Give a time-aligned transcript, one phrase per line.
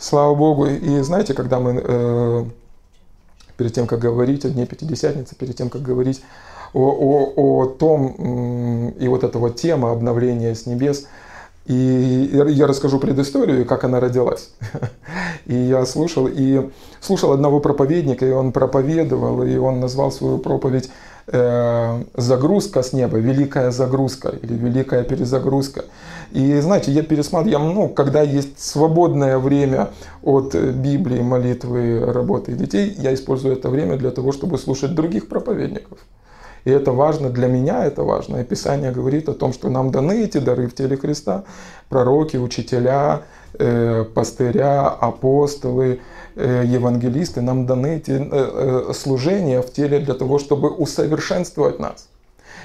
[0.00, 0.66] Слава Богу.
[0.66, 2.44] И знаете, когда мы э,
[3.56, 6.22] перед тем, как говорить о Дне Пятидесятницы, перед тем, как говорить
[6.74, 11.06] о, о, о том, и вот эта вот тема обновления с небес,
[11.64, 14.50] и я расскажу предысторию, как она родилась.
[15.46, 20.90] И я слушал, и слушал одного проповедника, и он проповедовал, и он назвал свою проповедь
[21.32, 25.84] э, «Загрузка с неба», «Великая загрузка» или «Великая перезагрузка».
[26.32, 29.90] И знаете, я пересматриваю, ну, когда есть свободное время
[30.22, 35.98] от Библии, молитвы, работы детей, я использую это время для того, чтобы слушать других проповедников.
[36.64, 38.36] И это важно, для меня это важно.
[38.36, 41.44] И Писание говорит о том, что нам даны эти дары в теле Христа.
[41.88, 43.22] Пророки, учителя,
[43.58, 46.00] э, пастыря, апостолы,
[46.36, 47.40] евангелисты.
[47.40, 52.08] Нам даны эти э, э служения в теле для того, чтобы усовершенствовать нас.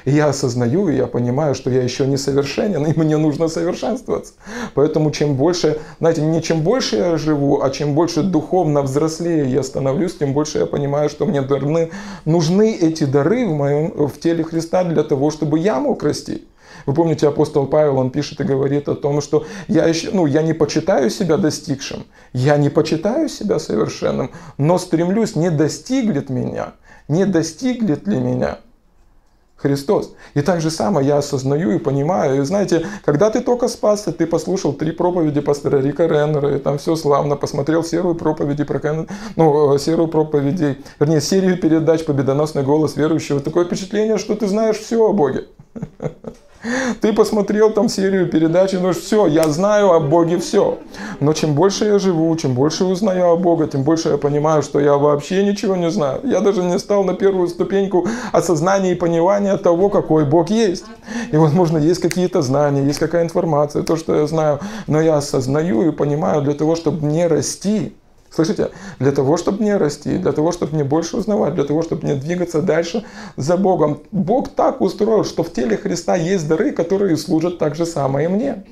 [0.06, 4.34] И я осознаю, и я понимаю, что я еще не совершенен, и мне нужно совершенствоваться.
[4.76, 9.64] Поэтому чем больше, знаете, не чем больше я живу, а чем больше духовно взрослее я
[9.64, 11.90] становлюсь, тем больше я понимаю, что мне даны,
[12.26, 16.44] нужны эти дары в, моем, в теле Христа для того, чтобы я мог расти.
[16.86, 20.42] Вы помните, апостол Павел, он пишет и говорит о том, что я, еще, ну, я
[20.42, 26.74] не почитаю себя достигшим, я не почитаю себя совершенным, но стремлюсь, не достигнет меня,
[27.08, 28.60] не достигнет ли меня–
[29.66, 30.14] Христос.
[30.36, 32.42] И так же самое я осознаю и понимаю.
[32.42, 36.78] И знаете, когда ты только спасся, ты послушал три проповеди пастора Рика Реннера, и там
[36.78, 39.08] все славно, посмотрел серую проповеди про Кен...
[39.36, 43.40] ну, э, серую проповедей, вернее, серию передач «Победоносный голос верующего».
[43.40, 45.46] Такое впечатление, что ты знаешь все о Боге.
[47.02, 50.80] Ты посмотрел там серию передач и думаешь, все, я знаю о Боге все.
[51.20, 54.80] Но чем больше я живу, чем больше узнаю о Боге, тем больше я понимаю, что
[54.80, 56.22] я вообще ничего не знаю.
[56.24, 60.86] Я даже не стал на первую ступеньку осознания и понимания того, какой Бог есть.
[61.32, 64.60] И, возможно, есть какие-то знания, есть какая информация, то, что я знаю.
[64.88, 67.94] Но я осознаю и понимаю для того, чтобы не расти,
[68.36, 68.72] Слышите?
[69.00, 72.16] Для того, чтобы мне расти, для того, чтобы мне больше узнавать, для того, чтобы мне
[72.16, 73.06] двигаться дальше
[73.38, 74.02] за Богом.
[74.12, 78.30] Бог так устроил, что в теле Христа есть дары, которые служат так же самое и
[78.30, 78.66] мне.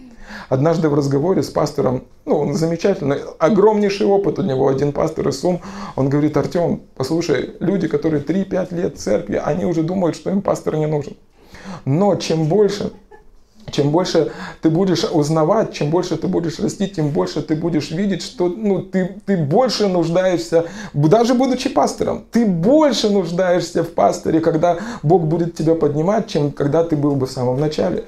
[0.50, 5.40] Однажды в разговоре с пастором, ну, он замечательный, огромнейший опыт у него, один пастор из
[5.40, 5.62] Сум,
[5.96, 10.42] он говорит, Артем, послушай, люди, которые 3-5 лет в церкви, они уже думают, что им
[10.42, 11.16] пастор не нужен.
[11.86, 12.92] Но чем больше
[13.72, 14.32] чем больше
[14.62, 18.82] ты будешь узнавать, чем больше ты будешь расти, тем больше ты будешь видеть, что ну,
[18.82, 25.56] ты, ты больше нуждаешься, даже будучи пастором, ты больше нуждаешься в пасторе, когда Бог будет
[25.56, 28.04] тебя поднимать, чем когда ты был бы в самом начале.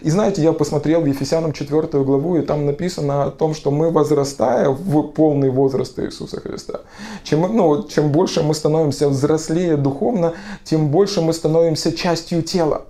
[0.00, 3.90] И знаете, я посмотрел в Ефесянам 4 главу, и там написано о том, что мы
[3.90, 6.80] возрастая в полный возраст Иисуса Христа.
[7.24, 10.32] Чем, ну, чем больше мы становимся взрослее духовно,
[10.64, 12.86] тем больше мы становимся частью тела.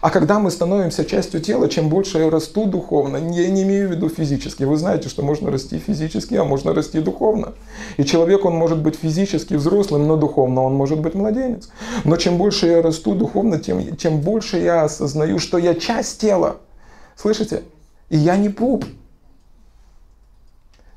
[0.00, 3.92] А когда мы становимся частью тела, чем больше я расту духовно, я не имею в
[3.92, 4.64] виду физически.
[4.64, 7.52] Вы знаете, что можно расти физически, а можно расти духовно.
[7.98, 11.68] И человек, он может быть физически взрослым, но духовно он может быть младенец.
[12.04, 16.56] Но чем больше я расту духовно, тем, тем больше я осознаю, что я часть тела.
[17.14, 17.62] Слышите?
[18.08, 18.86] И я не пуп.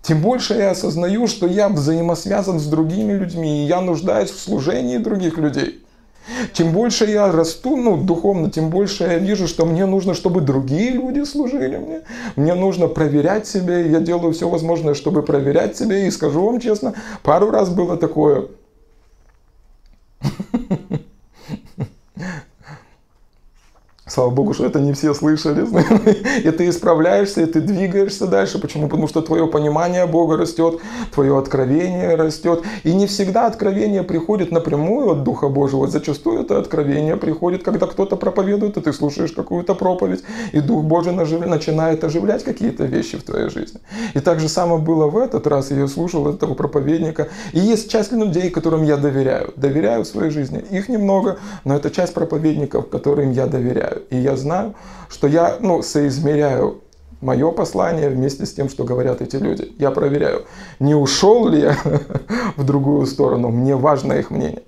[0.02, 4.98] Тем больше я осознаю, что я взаимосвязан с другими людьми, и я нуждаюсь в служении
[4.98, 5.82] других людей.
[6.54, 10.92] Чем больше я расту, ну, духовно, тем больше я вижу, что мне нужно, чтобы другие
[10.92, 12.02] люди служили мне.
[12.36, 16.08] Мне нужно проверять себя, я делаю все возможное, чтобы проверять себя.
[16.08, 18.48] И скажу вам честно, пару раз было такое.
[24.14, 25.66] Слава Богу, что это не все слышали.
[26.48, 28.60] И ты исправляешься, и ты двигаешься дальше.
[28.60, 28.88] Почему?
[28.88, 30.82] Потому что твое понимание Бога растет,
[31.12, 32.62] твое откровение растет.
[32.84, 35.88] И не всегда откровение приходит напрямую от Духа Божьего.
[35.88, 41.14] Зачастую это откровение приходит, когда кто-то проповедует, и ты слушаешь какую-то проповедь, и Дух Божий
[41.14, 43.80] начинает оживлять какие-то вещи в твоей жизни.
[44.14, 45.72] И так же самое было в этот раз.
[45.72, 47.30] Я слушал этого проповедника.
[47.52, 49.54] И есть часть людей, которым я доверяю.
[49.56, 50.64] Доверяю в своей жизни.
[50.70, 54.03] Их немного, но это часть проповедников, которым я доверяю.
[54.10, 54.76] И я знаю,
[55.10, 56.82] что я ну, соизмеряю
[57.24, 59.74] мое послание вместе с тем, что говорят эти люди.
[59.80, 60.46] Я проверяю,
[60.80, 61.78] не ушел ли я
[62.58, 64.64] в другую сторону, мне важно их мнение.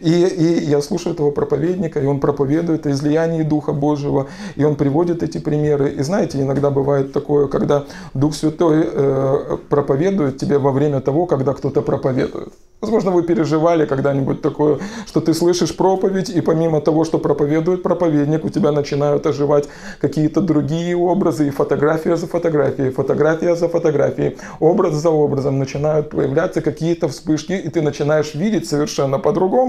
[0.00, 4.26] И, и я слушаю этого проповедника, и он проповедует о излиянии Духа Божьего,
[4.56, 5.90] и он приводит эти примеры.
[5.90, 7.84] И знаете, иногда бывает такое, когда
[8.14, 12.52] Дух Святой э, проповедует тебе во время того, когда кто-то проповедует.
[12.80, 18.42] Возможно, вы переживали когда-нибудь такое, что ты слышишь проповедь, и помимо того, что проповедует проповедник,
[18.42, 19.68] у тебя начинают оживать
[20.00, 26.62] какие-то другие образы, и фотография за фотографией, фотография за фотографией, образ за образом начинают появляться
[26.62, 29.59] какие-то вспышки, и ты начинаешь видеть совершенно по-другому.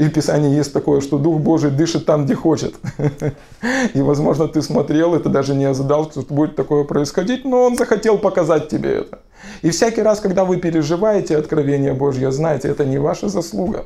[0.00, 2.74] И в Писании есть такое, что Дух Божий дышит там, где хочет.
[3.94, 8.16] И, возможно, ты смотрел, ты даже не ожидал, что будет такое происходить, но Он захотел
[8.16, 9.18] показать тебе это.
[9.60, 13.84] И всякий раз, когда вы переживаете откровение Божье, знаете, это не ваша заслуга.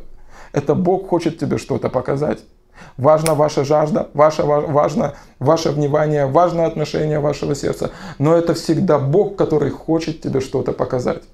[0.53, 2.39] Это Бог хочет тебе что-то показать.
[2.97, 7.91] Важна ваша жажда, ваше, важно ваше внимание, важно отношение вашего сердца.
[8.19, 11.25] Но это всегда Бог, который хочет тебе что-то показать.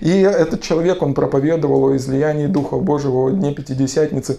[0.00, 4.38] И этот человек, он проповедовал о излиянии Духа Божьего в дне Пятидесятницы.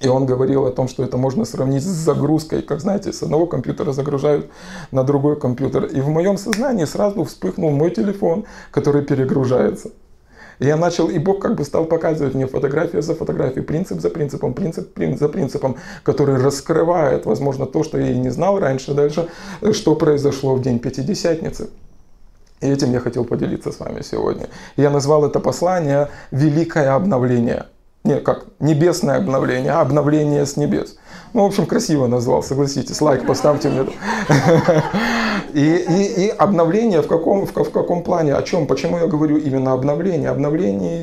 [0.00, 2.60] И он говорил о том, что это можно сравнить с загрузкой.
[2.62, 4.50] Как знаете, с одного компьютера загружают
[4.90, 5.86] на другой компьютер.
[5.86, 9.90] И в моем сознании сразу вспыхнул мой телефон, который перегружается.
[10.58, 14.54] Я начал, и Бог как бы стал показывать мне фотография за фотографией, принцип за принципом,
[14.54, 14.88] принцип
[15.18, 19.28] за принципом, который раскрывает, возможно, то, что я и не знал раньше дальше,
[19.72, 21.68] что произошло в день Пятидесятницы.
[22.60, 24.48] И этим я хотел поделиться с вами сегодня.
[24.76, 27.66] Я назвал это послание «Великое обновление».
[28.04, 30.96] Не, как небесное обновление, а обновление с небес.
[31.32, 33.00] Ну, в общем, красиво назвал, согласитесь.
[33.00, 33.86] Лайк поставьте мне.
[35.52, 38.34] И, и, и обновление в каком, в, в каком плане?
[38.34, 38.66] О чем?
[38.66, 40.28] Почему я говорю именно обновление?
[40.28, 41.02] Обновление,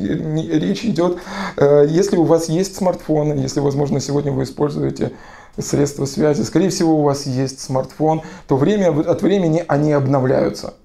[0.59, 1.17] речь идет,
[1.57, 5.11] э, если у вас есть смартфоны, если, возможно, сегодня вы используете
[5.57, 10.75] средства связи, скорее всего, у вас есть смартфон, то время от времени они обновляются.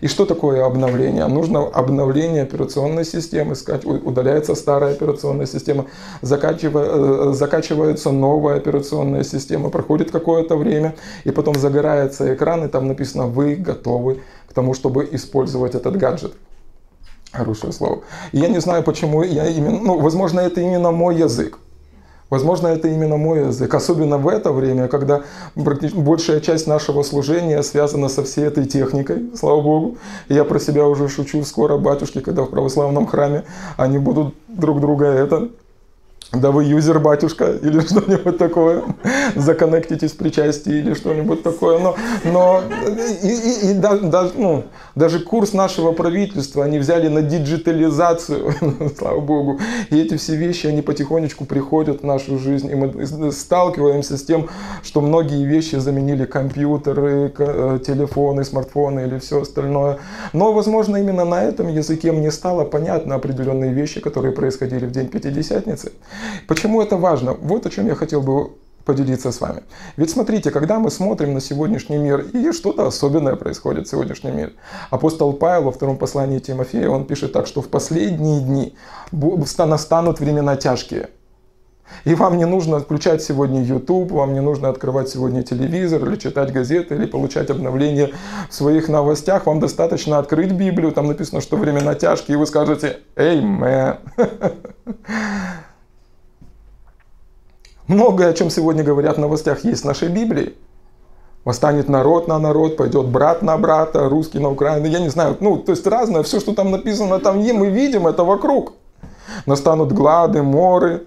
[0.00, 1.26] И что такое обновление?
[1.26, 3.54] Нужно обновление операционной системы,
[3.84, 5.86] удаляется старая операционная система,
[6.22, 10.94] э, закачивается новая операционная система, проходит какое-то время,
[11.24, 16.34] и потом загорается экран, и там написано «Вы готовы к тому, чтобы использовать этот гаджет».
[17.32, 18.02] Хорошее слово.
[18.32, 21.58] И я не знаю, почему я именно, ну, возможно, это именно мой язык.
[22.28, 25.22] Возможно, это именно мой язык, особенно в это время, когда
[25.54, 29.96] большая часть нашего служения связана со всей этой техникой, слава Богу.
[30.28, 33.44] Я про себя уже шучу, скоро батюшки, когда в православном храме,
[33.76, 35.50] они будут друг друга это
[36.32, 38.82] да вы юзер, батюшка, или что-нибудь такое,
[39.34, 41.78] законнектитесь причастие или что-нибудь такое.
[41.78, 42.62] Но, но
[43.22, 44.64] и, и, и да, да, ну,
[44.94, 48.54] даже курс нашего правительства они взяли на диджитализацию,
[48.98, 49.60] слава богу.
[49.90, 52.70] И эти все вещи, они потихонечку приходят в нашу жизнь.
[52.70, 54.48] И мы сталкиваемся с тем,
[54.82, 59.98] что многие вещи заменили компьютеры, э, телефоны, смартфоны или все остальное.
[60.32, 65.08] Но, возможно, именно на этом языке мне стало понятно определенные вещи, которые происходили в день
[65.08, 65.92] Пятидесятницы.
[66.46, 67.32] Почему это важно?
[67.34, 68.50] Вот о чем я хотел бы
[68.86, 69.62] поделиться с вами.
[69.96, 74.52] Ведь смотрите, когда мы смотрим на сегодняшний мир, и что-то особенное происходит в сегодняшнем мире.
[74.90, 78.74] Апостол Павел во втором послании Тимофея, он пишет так, что в последние дни
[79.58, 81.10] настанут времена тяжкие.
[82.04, 86.52] И вам не нужно включать сегодня YouTube, вам не нужно открывать сегодня телевизор или читать
[86.52, 88.10] газеты, или получать обновления
[88.48, 89.46] в своих новостях.
[89.46, 93.98] Вам достаточно открыть Библию, там написано, что времена тяжкие, и вы скажете «Эй, мэн!»
[97.88, 100.56] Многое, о чем сегодня говорят в новостях, есть в нашей Библии.
[101.44, 104.86] Восстанет народ на народ, пойдет брат на брата, русский на Украину.
[104.86, 108.08] Я не знаю, ну, то есть разное, все, что там написано, там не, мы видим
[108.08, 108.72] это вокруг.
[109.46, 111.06] Настанут глады, моры,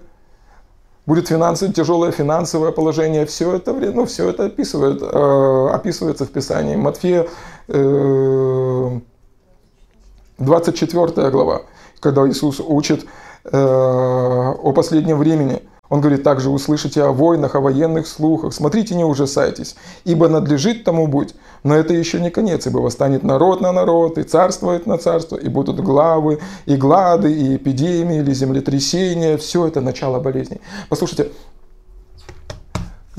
[1.04, 3.26] будет финансовое, тяжелое финансовое положение.
[3.26, 6.76] Все это, ну, все это описывает, э, описывается в Писании.
[6.76, 7.26] Матфея
[7.68, 9.00] э,
[10.38, 11.62] 24 глава,
[12.00, 13.04] когда Иисус учит
[13.44, 18.54] э, о последнем времени– он говорит, также услышите о войнах, о военных слухах.
[18.54, 21.34] Смотрите, не ужасайтесь, ибо надлежит тому быть.
[21.64, 25.48] Но это еще не конец, ибо восстанет народ на народ, и царствует на царство, и
[25.48, 29.36] будут главы, и глады, и эпидемии, или землетрясения.
[29.36, 30.60] Все это начало болезней.
[30.88, 31.32] Послушайте,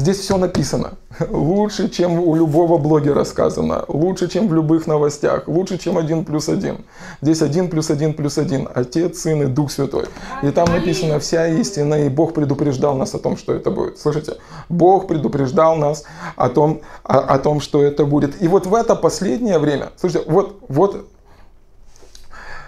[0.01, 0.93] Здесь все написано.
[1.29, 3.85] Лучше, чем у любого блогера сказано.
[3.87, 5.47] Лучше, чем в любых новостях.
[5.47, 6.85] Лучше, чем один плюс один.
[7.21, 8.67] Здесь один плюс один плюс один.
[8.73, 10.05] Отец, Сын и Дух Святой.
[10.41, 13.99] И там написано вся истина, и Бог предупреждал нас о том, что это будет.
[13.99, 14.37] Слышите?
[14.69, 16.03] Бог предупреждал нас
[16.35, 18.41] о том, о, о том что это будет.
[18.41, 21.05] И вот в это последнее время, слушайте, вот, вот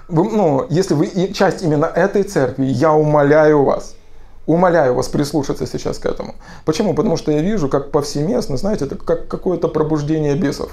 [0.07, 3.95] ну, если вы часть именно этой церкви, я умоляю вас–
[4.45, 6.35] Умоляю вас прислушаться сейчас к этому.
[6.65, 6.93] Почему?
[6.93, 10.71] Потому что я вижу, как повсеместно, знаете, это как какое-то пробуждение бесов.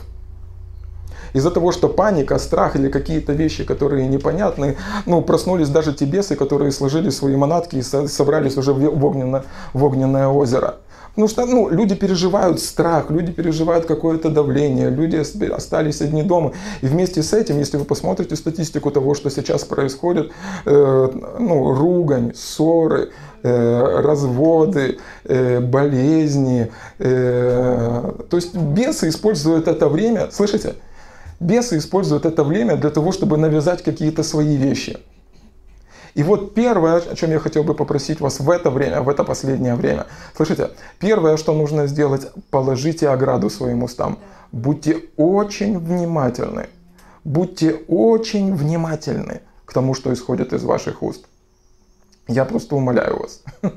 [1.33, 6.35] Из-за того, что паника, страх или какие-то вещи, которые непонятны, ну, проснулись даже те бесы,
[6.35, 10.77] которые сложили свои манатки и собрались уже в огненное, в огненное озеро.
[11.11, 16.53] Потому что ну, люди переживают страх, люди переживают какое-то давление, люди остались одни дома.
[16.83, 20.31] И вместе с этим, если вы посмотрите статистику того, что сейчас происходит,
[20.67, 23.11] э, ну, ругань, ссоры,
[23.43, 26.71] э, разводы, э, болезни.
[26.99, 30.75] Э, то есть бесы используют это время, слышите?
[31.41, 34.99] Бесы используют это время для того, чтобы навязать какие-то свои вещи.
[36.15, 39.25] И вот первое, о чем я хотел бы попросить вас в это время, в это
[39.25, 40.07] последнее время.
[40.35, 44.19] Слышите, первое, что нужно сделать, положите ограду своим устам.
[44.53, 46.69] Будьте очень внимательны.
[47.25, 51.27] Будьте очень внимательны к тому, что исходит из ваших уст.
[52.31, 53.43] Я просто умоляю вас.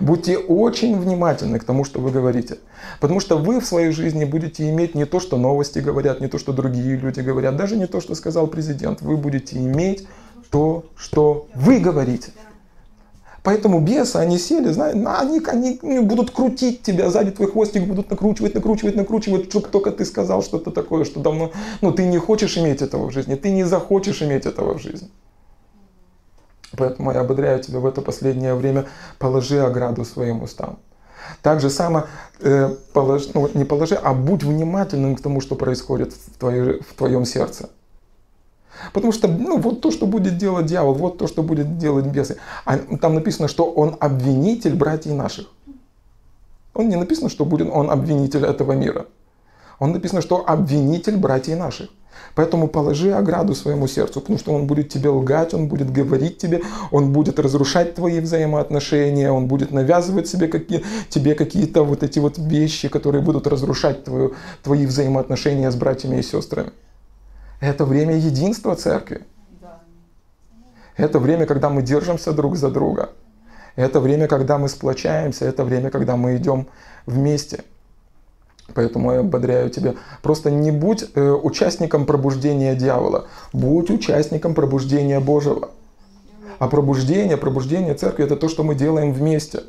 [0.00, 2.56] Будьте очень внимательны к тому, что вы говорите.
[2.98, 6.38] Потому что вы в своей жизни будете иметь не то, что новости говорят, не то,
[6.38, 9.02] что другие люди говорят, даже не то, что сказал президент.
[9.02, 10.08] Вы будете иметь
[10.50, 12.32] то, что вы говорите.
[13.42, 15.40] Поэтому бесы, они сели, знаешь, они,
[15.80, 20.42] они будут крутить тебя, сзади твой хвостик будут накручивать, накручивать, накручивать, чтобы только ты сказал
[20.42, 24.22] что-то такое, что давно, ну ты не хочешь иметь этого в жизни, ты не захочешь
[24.22, 25.08] иметь этого в жизни.
[26.76, 28.86] Поэтому я ободряю тебя в это последнее время,
[29.18, 30.78] положи ограду своим устам.
[31.42, 32.04] Так же само,
[32.40, 36.94] э, положи, ну, не положи, а будь внимательным к тому, что происходит в, твоей, в
[36.94, 37.70] твоем сердце.
[38.92, 42.36] Потому что ну, вот то, что будет делать дьявол, вот то, что будет делать бесы.
[42.64, 45.46] А там написано, что он обвинитель братьев наших.
[46.74, 49.06] Он не написано, что будет он обвинитель этого мира.
[49.78, 51.90] Он написано, что обвинитель братьев наших.
[52.34, 56.62] Поэтому положи ограду своему сердцу, потому что он будет тебе лгать, он будет говорить тебе,
[56.90, 62.38] он будет разрушать твои взаимоотношения, он будет навязывать себе какие, тебе какие-то вот эти вот
[62.38, 66.72] вещи, которые будут разрушать твою, твои взаимоотношения с братьями и сестрами.
[67.60, 69.22] Это время единства церкви.
[70.96, 73.10] Это время, когда мы держимся друг за друга.
[73.76, 75.44] Это время, когда мы сплочаемся.
[75.44, 76.66] Это время, когда мы идем
[77.06, 77.64] вместе.
[78.74, 79.94] Поэтому я ободряю тебя.
[80.22, 83.26] Просто не будь э, участником пробуждения дьявола.
[83.52, 85.70] Будь участником пробуждения Божьего.
[86.58, 89.62] А пробуждение, пробуждение церкви это то, что мы делаем вместе.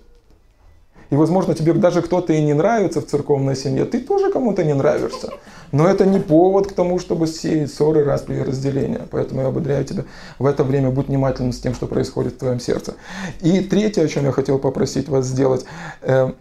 [1.11, 4.73] И, возможно, тебе даже кто-то и не нравится в церковной семье, ты тоже кому-то не
[4.73, 5.29] нравишься.
[5.73, 9.01] Но это не повод к тому, чтобы сеять ссоры, распри и разделения.
[9.11, 10.05] Поэтому я ободряю тебя
[10.39, 12.95] в это время будь внимательным с тем, что происходит в твоем сердце.
[13.41, 15.65] И третье, о чем я хотел попросить вас сделать.
[16.01, 16.31] Э,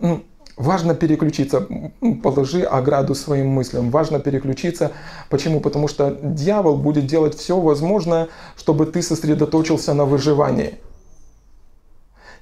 [0.00, 0.22] ну,
[0.58, 1.68] Важно переключиться,
[2.20, 3.90] положи ограду своим мыслям.
[3.90, 4.90] Важно переключиться.
[5.30, 5.60] Почему?
[5.60, 10.74] Потому что дьявол будет делать все возможное, чтобы ты сосредоточился на выживании.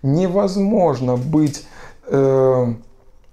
[0.03, 1.65] Невозможно быть
[2.07, 2.75] э,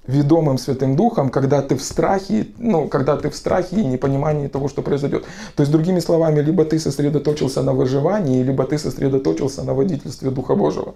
[0.07, 4.67] ведомым Святым Духом, когда ты в страхе, ну, когда ты в страхе и непонимании того,
[4.67, 5.25] что произойдет.
[5.55, 10.55] То есть, другими словами, либо ты сосредоточился на выживании, либо ты сосредоточился на водительстве Духа
[10.55, 10.95] Божьего.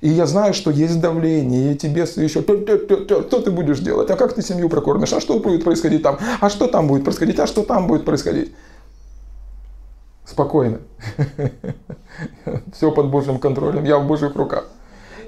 [0.00, 4.32] И я знаю, что есть давление, и бесы еще, что ты будешь делать, а как
[4.32, 7.62] ты семью прокормишь, а что будет происходить там, а что там будет происходить, а что
[7.62, 8.52] там будет происходить.
[10.30, 10.78] Спокойно.
[12.72, 14.64] Все под Божьим контролем, я в Божьих руках.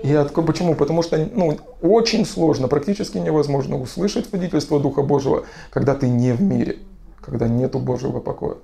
[0.04, 0.76] И открою, почему?
[0.76, 6.40] Потому что ну, очень сложно, практически невозможно услышать водительство Духа Божьего, когда ты не в
[6.40, 6.78] мире,
[7.20, 8.56] когда нету Божьего покоя.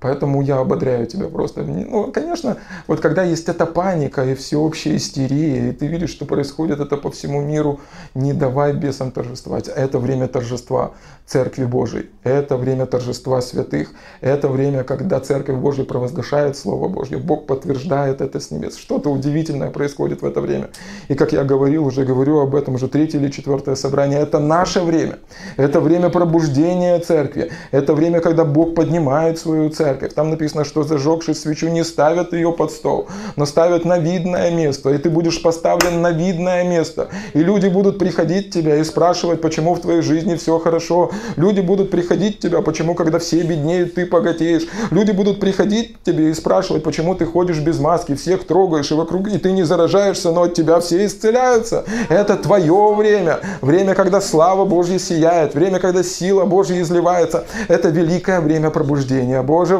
[0.00, 1.62] Поэтому я ободряю тебя просто.
[1.62, 6.80] Ну, конечно, вот когда есть эта паника и всеобщая истерия, и ты видишь, что происходит
[6.80, 7.80] это по всему миру,
[8.14, 9.68] не давай бесам торжествовать.
[9.68, 10.92] Это время торжества
[11.26, 12.06] Церкви Божией.
[12.24, 13.90] Это время торжества святых.
[14.22, 17.18] Это время, когда Церковь Божия провозглашает Слово Божье.
[17.18, 18.76] Бог подтверждает это с небес.
[18.76, 20.70] Что-то удивительное происходит в это время.
[21.08, 24.18] И как я говорил, уже говорю об этом уже третье или четвертое собрание.
[24.18, 25.18] Это наше время.
[25.58, 27.52] Это время пробуждения Церкви.
[27.70, 30.14] Это время, когда Бог поднимает свою Церковь церковь.
[30.14, 34.90] Там написано, что зажегший свечу не ставят ее под стол, но ставят на видное место.
[34.90, 37.08] И ты будешь поставлен на видное место.
[37.34, 41.10] И люди будут приходить к тебе и спрашивать, почему в твоей жизни все хорошо.
[41.36, 44.66] Люди будут приходить к тебе, почему, когда все беднеют, ты богатеешь.
[44.90, 48.94] Люди будут приходить к тебе и спрашивать, почему ты ходишь без маски, всех трогаешь и
[48.94, 51.84] вокруг, и ты не заражаешься, но от тебя все исцеляются.
[52.08, 53.40] Это твое время.
[53.60, 55.54] Время, когда слава Божья сияет.
[55.54, 57.44] Время, когда сила Божья изливается.
[57.68, 59.79] Это великое время пробуждения Божьего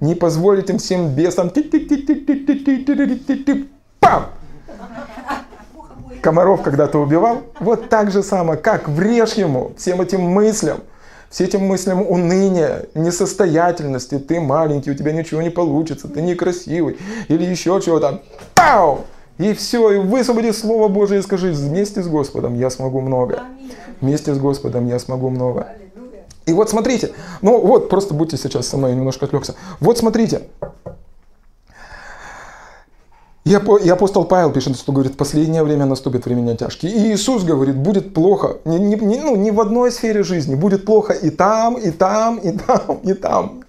[0.00, 1.50] не позволить им всем бесам
[4.00, 4.26] пам!
[6.20, 10.78] Комаров когда-то убивал, вот так же самое, как врежь ему всем этим мыслям,
[11.28, 16.96] все этим мыслям уныния, несостоятельности, ты маленький, у тебя ничего не получится, ты некрасивый,
[17.28, 18.22] или еще чего-то.
[18.54, 19.00] Пау!
[19.36, 23.40] И все, и высвободи Слово Божие и скажи, вместе с Господом я смогу много.
[24.00, 25.68] Вместе с Господом я смогу много.
[26.46, 29.54] И вот смотрите, ну вот, просто будьте сейчас со мной, немножко отвлекся.
[29.80, 30.42] Вот смотрите.
[33.44, 33.54] И
[33.90, 36.92] апостол Павел пишет, что говорит, последнее время наступит времена тяжкие.
[36.92, 40.86] И Иисус говорит, будет плохо, не, не, не, ну, не в одной сфере жизни, будет
[40.86, 43.63] плохо и там, и там, и там, и там.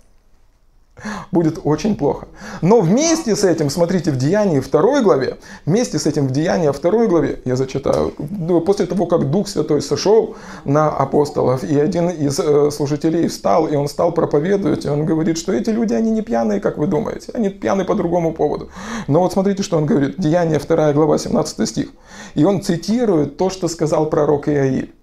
[1.32, 2.28] Будет очень плохо.
[2.62, 7.08] Но вместе с этим, смотрите, в Деянии второй главе, вместе с этим в Деянии второй
[7.08, 12.40] главе, я зачитаю, ну, после того, как Дух Святой сошел на апостолов, и один из
[12.40, 16.22] э, служителей встал, и он стал проповедовать, и он говорит, что эти люди, они не
[16.22, 18.70] пьяные, как вы думаете, они пьяные по другому поводу.
[19.08, 21.90] Но вот смотрите, что он говорит, Деяние 2 глава, 17 стих.
[22.36, 24.94] И он цитирует то, что сказал пророк Иаиль.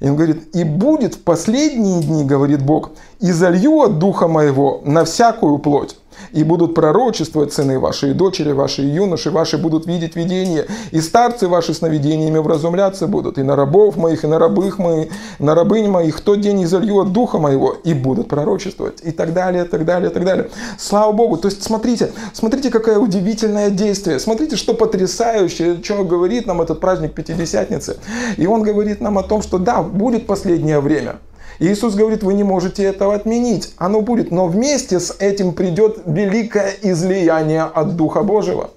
[0.00, 4.80] И он говорит, и будет в последние дни, говорит Бог, и залью от духа моего
[4.84, 5.96] на всякую плоть
[6.32, 11.00] и будут пророчествовать сыны ваши, и дочери ваши, и юноши ваши будут видеть видение, и
[11.00, 15.88] старцы ваши сновидениями вразумляться будут, и на рабов моих, и на рабых моих, на рабынь
[15.88, 19.84] моих, тот день изолью от духа моего, и будут пророчествовать, и так далее, и так
[19.84, 20.50] далее, и так далее.
[20.78, 26.60] Слава Богу, то есть смотрите, смотрите, какое удивительное действие, смотрите, что потрясающее, что говорит нам
[26.60, 27.98] этот праздник Пятидесятницы.
[28.36, 31.16] И он говорит нам о том, что да, будет последнее время–
[31.58, 33.74] Иисус говорит, вы не можете этого отменить.
[33.76, 38.70] Оно будет, но вместе с этим придет великое излияние от Духа Божьего.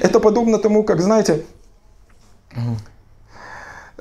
[0.00, 1.44] Это подобно тому, как, знаете,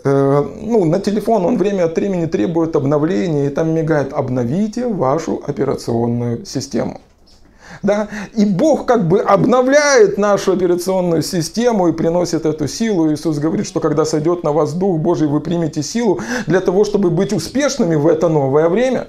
[0.04, 5.42] э, ну, на телефон он время от времени требует обновления, и там мигает «Обновите вашу
[5.46, 7.02] операционную систему».
[7.84, 8.08] Да?
[8.34, 13.12] И Бог как бы обновляет нашу операционную систему и приносит эту силу.
[13.14, 17.10] Иисус говорит, что когда сойдет на вас Дух Божий, вы примете силу для того, чтобы
[17.10, 19.08] быть успешными в это новое время.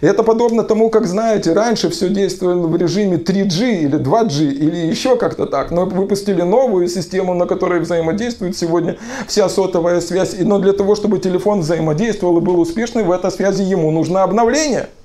[0.00, 5.16] Это подобно тому, как, знаете, раньше все действовало в режиме 3G или 2G или еще
[5.16, 5.70] как-то так.
[5.70, 10.36] Но выпустили новую систему, на которой взаимодействует сегодня вся сотовая связь.
[10.38, 14.88] Но для того, чтобы телефон взаимодействовал и был успешным в этой связи, ему нужно обновление–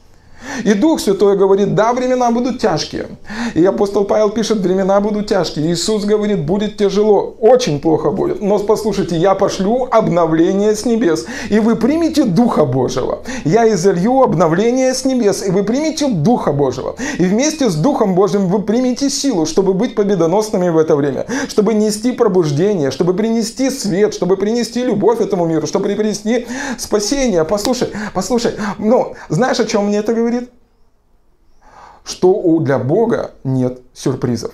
[0.63, 3.07] и Дух Святой говорит, да, времена будут тяжкие.
[3.53, 5.71] И апостол Павел пишет, времена будут тяжкие.
[5.71, 8.41] Иисус говорит, будет тяжело, очень плохо будет.
[8.41, 13.19] Но послушайте, я пошлю обновление с небес, и вы примете Духа Божьего.
[13.43, 16.95] Я изолью обновление с небес, и вы примете Духа Божьего.
[17.17, 21.73] И вместе с Духом Божьим вы примете силу, чтобы быть победоносными в это время, чтобы
[21.73, 26.47] нести пробуждение, чтобы принести свет, чтобы принести любовь этому миру, чтобы принести
[26.77, 27.43] спасение.
[27.43, 30.34] Послушай, послушай, ну, знаешь, о чем мне это говорит?
[32.03, 34.53] Что для Бога нет сюрпризов.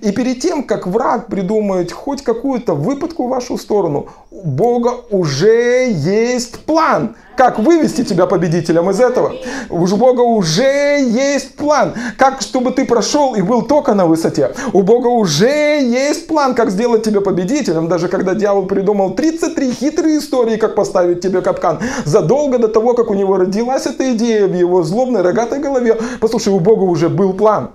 [0.00, 5.90] И перед тем, как враг придумает хоть какую-то выпадку в вашу сторону, у Бога уже
[5.90, 9.32] есть план, как вывести тебя победителем из этого.
[9.70, 14.52] У Бога уже есть план, как чтобы ты прошел и был только на высоте.
[14.72, 20.18] У Бога уже есть план, как сделать тебя победителем, даже когда дьявол придумал 33 хитрые
[20.18, 21.78] истории, как поставить тебе капкан.
[22.04, 26.52] Задолго до того, как у него родилась эта идея в его злобной рогатой голове, послушай,
[26.52, 27.70] у Бога уже был план.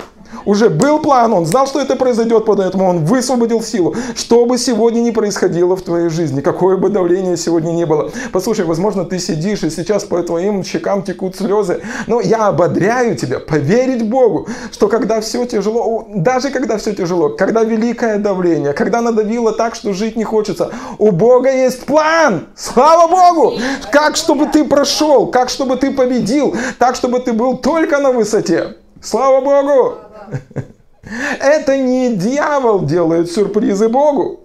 [0.45, 3.95] Уже был план, он знал, что это произойдет, поэтому он высвободил силу.
[4.15, 8.11] Что бы сегодня ни происходило в твоей жизни, какое бы давление сегодня не было.
[8.31, 11.81] Послушай, возможно, ты сидишь, и сейчас по твоим щекам текут слезы.
[12.07, 17.63] Но я ободряю тебя поверить Богу, что когда все тяжело, даже когда все тяжело, когда
[17.63, 22.47] великое давление, когда надавило так, что жить не хочется, у Бога есть план.
[22.55, 23.57] Слава Богу!
[23.91, 28.75] Как чтобы ты прошел, как чтобы ты победил, так чтобы ты был только на высоте.
[29.01, 29.95] Слава Богу!
[31.39, 34.41] Это не дьявол делает сюрпризы Богу.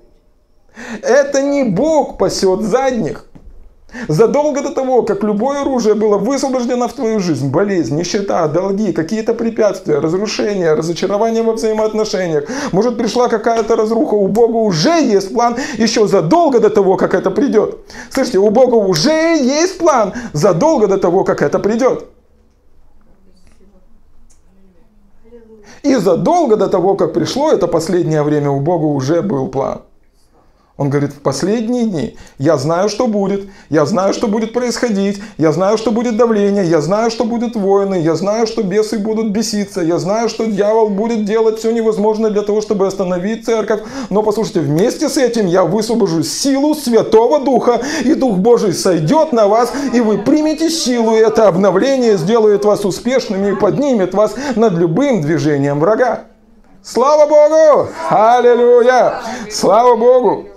[1.03, 3.27] Это не Бог пасет задних.
[4.09, 9.35] Задолго до того, как любое оружие было высвобождено в твою жизнь, болезнь, нищета, долги, какие-то
[9.35, 16.09] препятствия, разрушения, разочарования во взаимоотношениях, может пришла какая-то разруха, у Бога уже есть план еще
[16.09, 17.79] задолго до того, как это придет.
[18.11, 22.05] Слышите, у Бога уже есть план задолго до того, как это придет.
[25.85, 29.83] И задолго до того, как пришло это последнее время, у Бога уже был план.
[30.76, 35.52] Он говорит, в последние дни я знаю, что будет, я знаю, что будет происходить, я
[35.52, 39.82] знаю, что будет давление, я знаю, что будут войны, я знаю, что бесы будут беситься,
[39.82, 43.82] я знаю, что дьявол будет делать все невозможное для того, чтобы остановить церковь.
[44.10, 49.46] Но послушайте, вместе с этим я высвобожу силу Святого Духа, и Дух Божий сойдет на
[49.46, 54.72] вас, и вы примете силу, и это обновление сделает вас успешными и поднимет вас над
[54.72, 56.24] любым движением врага.
[56.82, 57.90] Слава Богу!
[58.10, 59.20] Аллилуйя!
[59.48, 60.53] Слава Богу!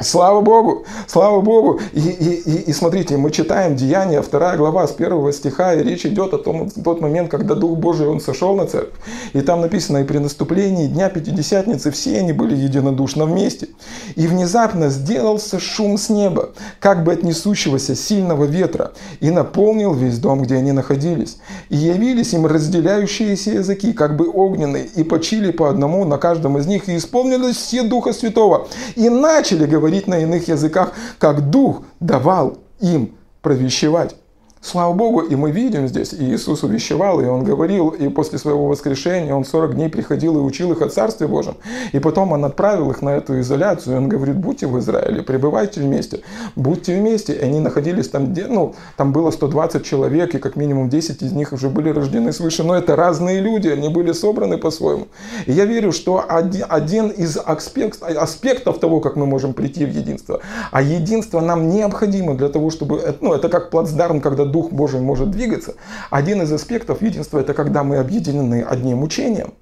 [0.00, 1.80] Слава Богу, слава Богу.
[1.92, 6.06] И, и, и, и смотрите, мы читаем Деяния, вторая глава с первого стиха, и речь
[6.06, 8.94] идет о том, тот момент, когда Дух Божий, Он сошел на церковь.
[9.32, 13.70] И там написано, и при наступлении Дня Пятидесятницы все они были единодушно вместе.
[14.14, 20.18] И внезапно сделался шум с неба, как бы от несущегося сильного ветра, и наполнил весь
[20.18, 21.38] дом, где они находились.
[21.70, 26.66] И явились им разделяющиеся языки, как бы огненные, и почили по одному на каждом из
[26.66, 31.82] них, и исполнились все Духа Святого, и начали говорить говорить на иных языках, как Дух
[31.98, 34.14] давал им провещевать.
[34.60, 38.66] Слава Богу, и мы видим здесь, и Иисус увещевал, и Он говорил, и после своего
[38.66, 41.54] воскрешения Он 40 дней приходил и учил их о Царстве Божьем.
[41.92, 45.80] И потом Он отправил их на эту изоляцию, и Он говорит, будьте в Израиле, пребывайте
[45.80, 46.22] вместе,
[46.56, 47.34] будьте вместе.
[47.34, 51.32] И они находились там, где, ну, там было 120 человек, и как минимум 10 из
[51.32, 55.06] них уже были рождены свыше, но это разные люди, они были собраны по-своему.
[55.46, 59.90] И я верю, что один, один из аспект, аспектов того, как мы можем прийти в
[59.90, 60.40] единство,
[60.72, 65.30] а единство нам необходимо для того, чтобы, ну, это как плацдарм, когда Дух Божий может
[65.30, 65.74] двигаться.
[66.10, 69.54] Один из аспектов единства– это когда мы объединены одним учением.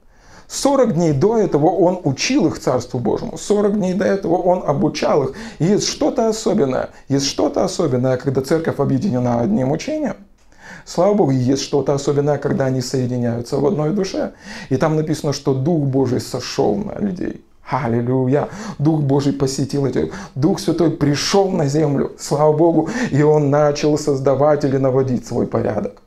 [0.49, 3.37] 40 дней до этого он учил их Царству Божьему.
[3.37, 5.33] 40 дней до этого он обучал их.
[5.59, 6.91] И есть что-то особенное.
[7.09, 10.17] Есть что-то особенное, когда церковь объединена одним учением.
[10.85, 14.35] Слава Богу, есть что-то особенное, когда они соединяются в одной душе.
[14.69, 17.45] И там написано, что Дух Божий сошел на людей.
[17.69, 18.49] Аллилуйя.
[18.79, 20.13] Дух Божий посетил эти.
[20.35, 26.03] Дух Святой пришел на землю, слава Богу, и он начал создавать или наводить свой порядок.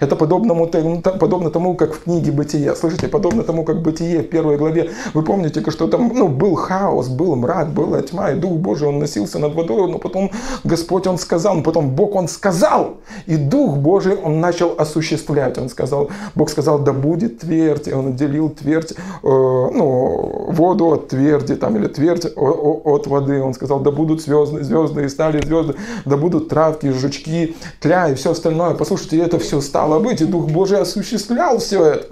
[0.00, 2.74] Это подобно, подобно тому, как в книге «Бытие».
[2.74, 4.90] Слышите, подобно тому, как «Бытие» в первой главе.
[5.14, 8.98] Вы помните, что там ну, был хаос, был мрак, была тьма, и Дух Божий, Он
[8.98, 10.30] носился над водой, но потом
[10.64, 15.58] Господь, Он сказал, потом Бог, Он сказал, и Дух Божий, Он начал осуществлять.
[15.58, 21.08] Он сказал, Бог сказал, да будет твердь, и Он отделил твердь, э, ну, воду от
[21.08, 23.42] тверди, там, или твердь от воды.
[23.42, 28.14] Он сказал, да будут звезды, звезды, и стали звезды, да будут травки, жучки, тля и
[28.14, 28.74] все остальное.
[28.74, 32.06] Послушайте, это все стало быть, и Дух Божий осуществлял все это.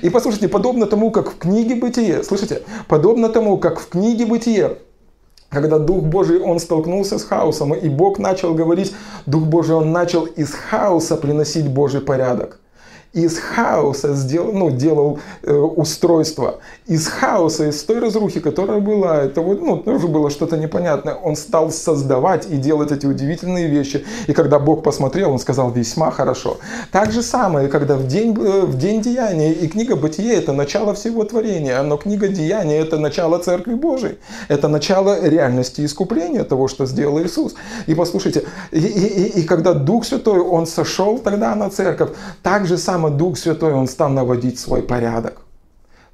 [0.00, 4.78] И послушайте, подобно тому, как в книге Бытие, слышите, подобно тому, как в книге Бытие,
[5.50, 8.94] когда Дух Божий, он столкнулся с хаосом, и Бог начал говорить,
[9.26, 12.61] Дух Божий, он начал из хаоса приносить Божий порядок
[13.12, 16.60] из хаоса сделал, ну, делал э, устройство.
[16.86, 21.14] Из хаоса, из той разрухи, которая была, это вот, ну, тоже было что-то непонятное.
[21.14, 24.04] Он стал создавать и делать эти удивительные вещи.
[24.28, 26.56] И когда Бог посмотрел, он сказал весьма хорошо.
[26.90, 30.94] Так же самое, когда в день, э, в день деяния, и книга Бытие это начало
[30.94, 34.18] всего творения, но книга Деяния это начало Церкви Божией.
[34.48, 37.54] Это начало реальности искупления того, что сделал Иисус.
[37.86, 42.10] И послушайте, и, и, и, и когда Дух Святой, Он сошел тогда на церковь,
[42.42, 45.38] так же самое прямо Дух Святой, Он стал наводить свой порядок.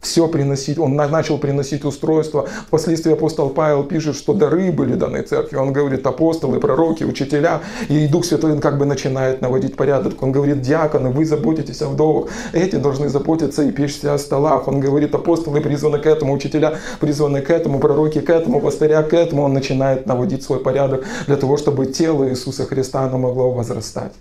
[0.01, 2.49] Все приносить, он начал приносить устройства.
[2.69, 5.57] Впоследствии апостол Павел пишет, что дары были даны церкви.
[5.57, 7.63] Он говорит апостолы, пророки, учителя.
[7.89, 10.23] И Дух Святой он как бы начинает наводить порядок.
[10.23, 12.31] Он говорит, диаконы, вы заботитесь о вдовах.
[12.53, 14.69] Эти должны заботиться и печься о столах.
[14.69, 19.13] Он говорит, апостолы призваны к этому, учителя призваны к этому, пророки к этому, пастыря к
[19.13, 19.43] этому.
[19.43, 24.13] Он начинает наводить свой порядок для того, чтобы тело Иисуса Христа оно могло возрастать.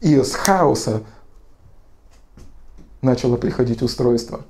[0.00, 1.02] И из хаоса
[3.02, 4.44] начало приходить устройство.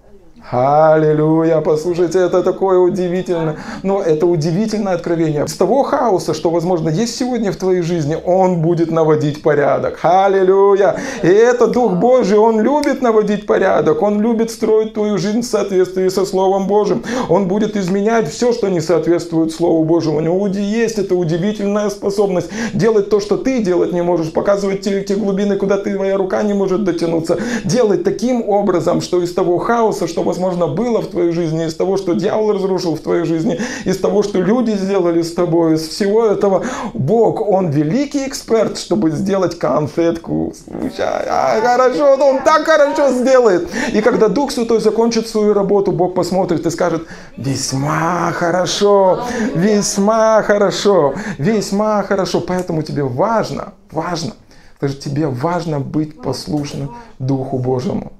[0.49, 5.47] Аллилуйя, послушайте, это такое удивительное, но это удивительное откровение.
[5.47, 9.99] С того хаоса, что, возможно, есть сегодня в твоей жизни, Он будет наводить порядок.
[10.03, 10.97] Аллилуйя.
[11.23, 16.09] И это Дух Божий, Он любит наводить порядок, Он любит строить твою жизнь в соответствии
[16.09, 17.05] со Словом Божьим.
[17.29, 20.17] Он будет изменять все, что не соответствует Слову Божьему.
[20.17, 25.03] У него есть эта удивительная способность делать то, что ты делать не можешь, показывать те,
[25.03, 27.39] те глубины, куда ты, твоя рука не может дотянуться.
[27.65, 31.97] Делать таким образом, что из того хаоса, что возможно, было в твоей жизни, из того,
[31.97, 36.25] что дьявол разрушил в твоей жизни, из того, что люди сделали с тобой, из всего
[36.25, 36.65] этого.
[36.95, 40.53] Бог, Он великий эксперт, чтобы сделать конфетку.
[40.99, 43.69] А, хорошо, Он так хорошо сделает.
[43.93, 47.03] И когда Дух Святой закончит свою работу, Бог посмотрит и скажет,
[47.37, 52.41] весьма хорошо, весьма хорошо, весьма хорошо.
[52.41, 54.33] Поэтому тебе важно, важно,
[54.81, 58.13] даже тебе важно быть послушным Духу Божьему.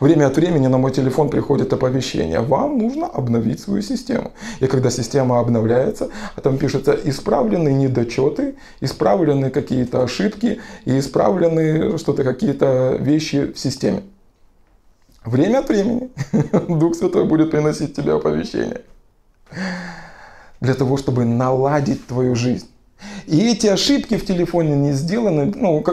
[0.00, 2.40] Время от времени на мой телефон приходит оповещение.
[2.40, 4.32] Вам нужно обновить свою систему.
[4.60, 6.08] И когда система обновляется,
[6.42, 14.02] там пишется исправлены недочеты, исправлены какие-то ошибки и исправлены что-то, какие-то вещи в системе.
[15.24, 16.10] Время от времени
[16.68, 18.82] Дух Святой будет приносить тебе оповещение.
[20.60, 22.68] Для того, чтобы наладить твою жизнь.
[23.26, 25.84] И эти ошибки в телефоне не сделаны, ну,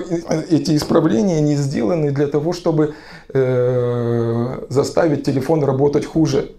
[0.49, 2.93] эти исправления не сделаны для того, чтобы
[3.33, 6.51] э, заставить телефон работать хуже.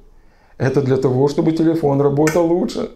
[0.59, 2.91] Это для того, чтобы телефон работал лучше.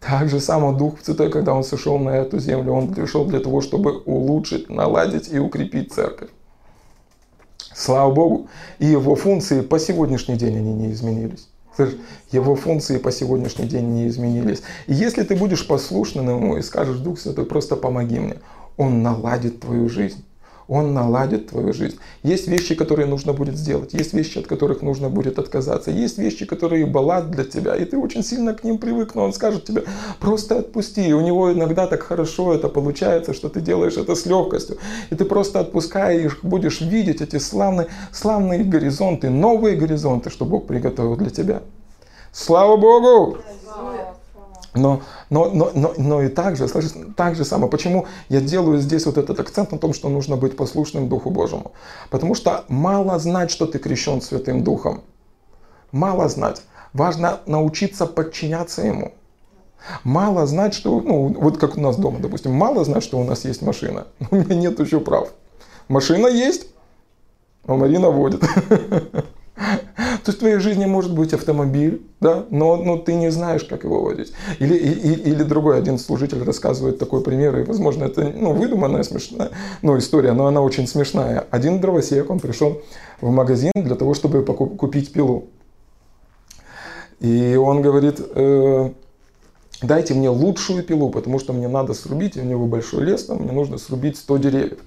[0.00, 3.60] Так же само Дух Святой, когда Он сошел на эту землю, Он пришел для того,
[3.60, 6.28] чтобы улучшить, наладить и укрепить церковь.
[7.74, 8.48] Слава Богу.
[8.78, 11.48] И его функции по сегодняшний день они не изменились.
[12.30, 14.62] Его функции по сегодняшний день не изменились.
[14.86, 18.36] И если ты будешь послушным ему и скажешь, Дух Святой, просто помоги мне,
[18.76, 20.24] он наладит твою жизнь.
[20.68, 21.98] Он наладит твою жизнь.
[22.22, 23.92] Есть вещи, которые нужно будет сделать.
[23.92, 25.90] Есть вещи, от которых нужно будет отказаться.
[25.90, 27.76] Есть вещи, которые баллад для тебя.
[27.76, 29.14] И ты очень сильно к ним привык.
[29.14, 29.84] Но он скажет тебе,
[30.20, 31.08] просто отпусти.
[31.08, 34.78] И у него иногда так хорошо это получается, что ты делаешь это с легкостью.
[35.10, 41.16] И ты просто отпускаешь, будешь видеть эти славные, славные горизонты, новые горизонты, что Бог приготовил
[41.16, 41.62] для тебя.
[42.32, 43.38] Слава Богу!
[44.74, 46.66] Но, но, но, но, но и также,
[47.16, 47.70] так же самое.
[47.70, 51.72] Почему я делаю здесь вот этот акцент на том, что нужно быть послушным Духу Божьему?
[52.10, 55.02] Потому что мало знать, что ты крещен Святым Духом.
[55.92, 56.62] Мало знать.
[56.92, 59.12] Важно научиться подчиняться Ему.
[60.02, 63.44] Мало знать, что, ну, вот как у нас дома, допустим, мало знать, что у нас
[63.44, 64.06] есть машина.
[64.30, 65.28] У меня нет еще прав.
[65.88, 66.68] Машина есть,
[67.66, 68.42] а Марина водит.
[69.54, 73.84] То есть в твоей жизни может быть автомобиль, да, но, но ты не знаешь, как
[73.84, 74.32] его водить.
[74.58, 79.50] Или, и, или другой один служитель рассказывает такой пример, и, возможно, это ну, выдуманная смешная
[79.82, 81.46] ну, история, но она очень смешная.
[81.50, 82.82] Один дровосек, он пришел
[83.20, 85.50] в магазин для того, чтобы покуп, купить пилу.
[87.20, 88.90] И он говорит, э,
[89.82, 93.52] дайте мне лучшую пилу, потому что мне надо срубить, у него большой лес, там, мне
[93.52, 94.78] нужно срубить 100 деревьев.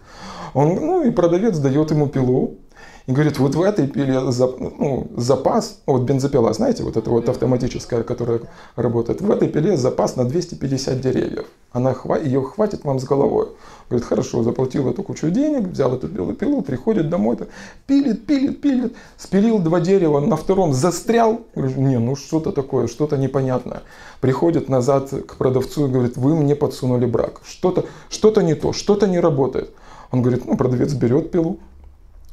[0.53, 2.57] Он, ну и продавец дает ему пилу,
[3.07, 8.03] и говорит, вот в этой пиле ну, запас, вот бензопила, знаете, вот эта вот автоматическая,
[8.03, 8.41] которая
[8.75, 11.45] работает, в этой пиле запас на 250 деревьев.
[11.71, 13.47] Она, ее хватит вам с головой.
[13.89, 17.37] Говорит, хорошо, заплатил эту кучу денег, взял эту пилу, пилу, приходит домой,
[17.85, 21.43] пилит, пилит, пилит, спилил два дерева, на втором застрял.
[21.55, 23.83] Говорит, не, ну что-то такое, что-то непонятное.
[24.19, 27.39] Приходит назад к продавцу и говорит, вы мне подсунули брак.
[27.45, 29.71] Что-то что не то, что-то не работает.
[30.11, 31.59] Он говорит, ну, продавец берет пилу,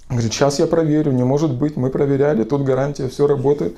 [0.08, 3.76] Говорит, сейчас я проверю, не может быть, мы проверяли, тут гарантия, все работает.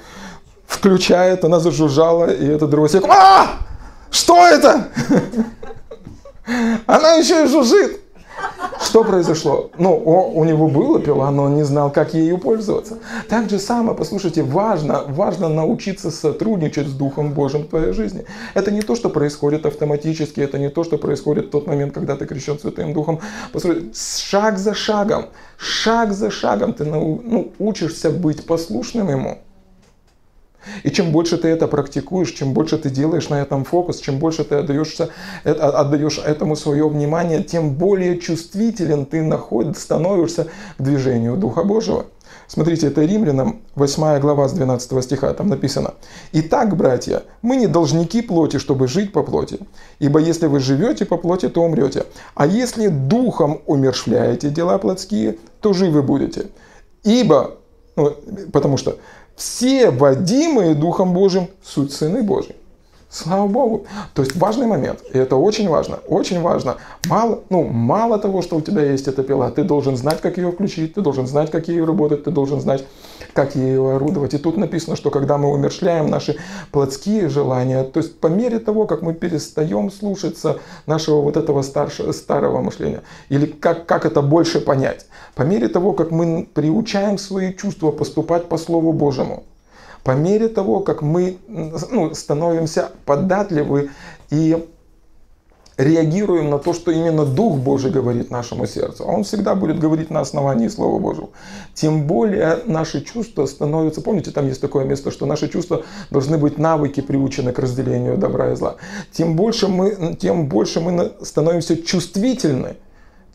[0.66, 3.60] Включает, она зажужжала, и этот дровосек, а,
[4.10, 4.88] что это?
[6.86, 8.00] Она еще и жужжит.
[8.96, 9.70] Что произошло?
[9.78, 12.98] Ну, у него была пила, но он не знал, как ею пользоваться.
[13.28, 18.24] Так же самое, послушайте, важно, важно научиться сотрудничать с Духом Божьим в твоей жизни.
[18.54, 22.16] Это не то, что происходит автоматически, это не то, что происходит в тот момент, когда
[22.16, 23.20] ты крещен Святым Духом.
[23.52, 25.26] Послушайте, шаг за шагом,
[25.58, 29.38] шаг за шагом ты ну, учишься быть послушным Ему.
[30.82, 34.44] И чем больше ты это практикуешь, чем больше ты делаешь на этом фокус, чем больше
[34.44, 35.10] ты отдаешься,
[35.44, 40.48] э, отдаешь этому свое внимание, тем более чувствителен ты находишь, становишься
[40.78, 42.06] к движению Духа Божьего.
[42.48, 45.94] Смотрите, это Римлянам 8 глава с 12 стиха, там написано.
[46.32, 49.58] «Итак, братья, мы не должники плоти, чтобы жить по плоти.
[49.98, 52.04] Ибо если вы живете по плоти, то умрете.
[52.34, 56.46] А если духом умершвляете дела плотские, то живы будете.
[57.02, 57.56] Ибо,
[57.96, 58.16] ну,
[58.52, 58.96] потому что
[59.36, 62.56] все водимые Духом Божьим суть сыны Божьи.
[63.16, 63.86] Слава Богу.
[64.12, 65.00] То есть важный момент.
[65.14, 66.00] И это очень важно.
[66.06, 66.76] Очень важно.
[67.06, 70.52] Мало, ну, мало того, что у тебя есть эта пила, ты должен знать, как ее
[70.52, 72.84] включить, ты должен знать, как ею работать, ты должен знать,
[73.32, 74.34] как ею орудовать.
[74.34, 76.36] И тут написано, что когда мы умершляем наши
[76.72, 82.12] плотские желания, то есть по мере того, как мы перестаем слушаться нашего вот этого старшего,
[82.12, 83.00] старого мышления,
[83.30, 88.50] или как, как это больше понять, по мере того, как мы приучаем свои чувства поступать
[88.50, 89.44] по Слову Божьему,
[90.06, 93.90] по мере того, как мы ну, становимся податливы
[94.30, 94.64] и
[95.76, 100.08] реагируем на то, что именно Дух Божий говорит нашему сердцу, а Он всегда будет говорить
[100.08, 101.30] на основании Слова Божьего,
[101.74, 106.56] тем более наши чувства становятся, помните, там есть такое место, что наши чувства должны быть
[106.56, 108.76] навыки, приучены к разделению добра и зла,
[109.10, 112.76] тем больше мы, тем больше мы становимся чувствительны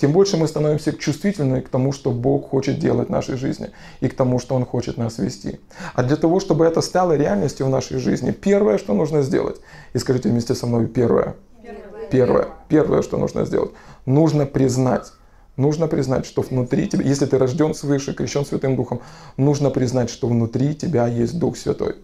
[0.01, 4.07] тем больше мы становимся чувствительны к тому, что Бог хочет делать в нашей жизни и
[4.07, 5.59] к тому, что Он хочет нас вести.
[5.93, 9.61] А для того, чтобы это стало реальностью в нашей жизни, первое, что нужно сделать,
[9.93, 11.35] и скажите вместе со мной первое,
[12.09, 13.71] первое, первое, что нужно сделать,
[14.05, 15.13] нужно признать,
[15.57, 19.01] Нужно признать, что внутри тебя, если ты рожден свыше, крещен Святым Духом,
[19.35, 21.97] нужно признать, что внутри тебя есть Дух Святой.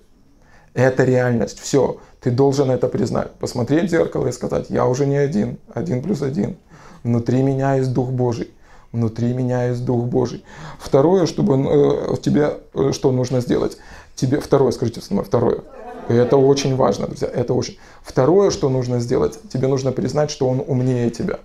[0.73, 1.57] Это реальность.
[1.59, 1.97] Все.
[2.19, 3.31] Ты должен это признать.
[3.35, 5.57] Посмотреть в зеркало и сказать, я уже не один.
[5.73, 6.57] Один плюс один.
[7.03, 8.51] Внутри меня есть Дух Божий.
[8.91, 10.43] Внутри меня есть Дух Божий.
[10.79, 13.77] Второе, чтобы э, тебе э, что нужно сделать?
[14.15, 15.61] Тебе второе, скажите со мной, второе.
[16.07, 17.77] Это очень важно, друзья, это очень.
[18.01, 21.39] Второе, что нужно сделать, тебе нужно признать, что он умнее тебя.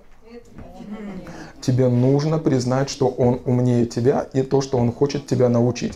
[1.61, 5.95] Тебе нужно признать, что он умнее тебя и то, что он хочет тебя научить.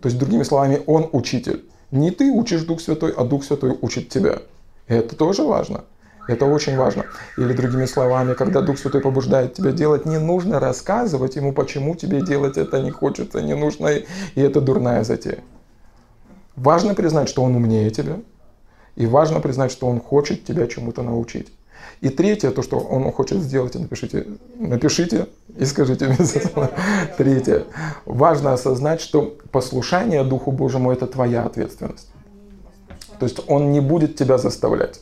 [0.00, 1.64] То есть, другими словами, он учитель.
[1.90, 4.42] Не ты учишь Дух Святой, а Дух Святой учит тебя.
[4.88, 5.84] Это тоже важно.
[6.28, 7.04] Это очень важно.
[7.36, 12.22] Или другими словами, когда Дух Святой побуждает тебя делать, не нужно рассказывать ему, почему тебе
[12.22, 14.06] делать это не хочется, не нужно, и
[14.40, 15.38] это дурная затея.
[16.56, 18.20] Важно признать, что он умнее тебя,
[18.96, 21.52] и важно признать, что он хочет тебя чему-то научить.
[22.00, 24.26] И третье, то, что он хочет сделать, напишите,
[24.58, 26.18] напишите и скажите мне.
[27.16, 27.64] Третье.
[28.04, 32.08] Важно осознать, что послушание Духу Божьему– это твоя ответственность.
[33.18, 35.00] То есть он не будет тебя заставлять.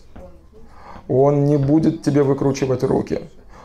[1.08, 3.20] Он не будет тебе выкручивать руки.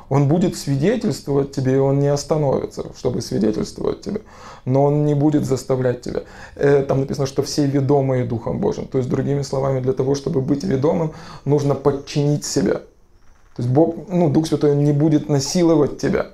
[0.09, 4.21] Он будет свидетельствовать тебе, и он не остановится, чтобы свидетельствовать тебе.
[4.63, 6.23] Но он не будет заставлять тебя.
[6.55, 8.87] Э, там написано, что все ведомые Духом Божьим.
[8.87, 11.11] То есть, другими словами, для того, чтобы быть ведомым,
[11.43, 12.75] нужно подчинить себя.
[12.75, 16.27] То есть Бог, ну, Дух Святой не будет насиловать тебя.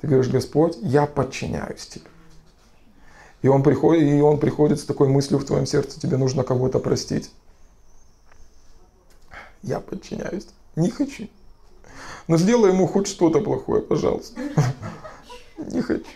[0.00, 2.04] Ты говоришь, Господь, я подчиняюсь тебе.
[3.42, 6.78] И он, приходит, и он приходит с такой мыслью в твоем сердце, тебе нужно кого-то
[6.78, 7.30] простить.
[9.66, 10.46] Я подчиняюсь.
[10.76, 11.28] Не хочу.
[12.28, 14.40] Но сделай ему хоть что-то плохое, пожалуйста.
[15.58, 16.06] Не хочу.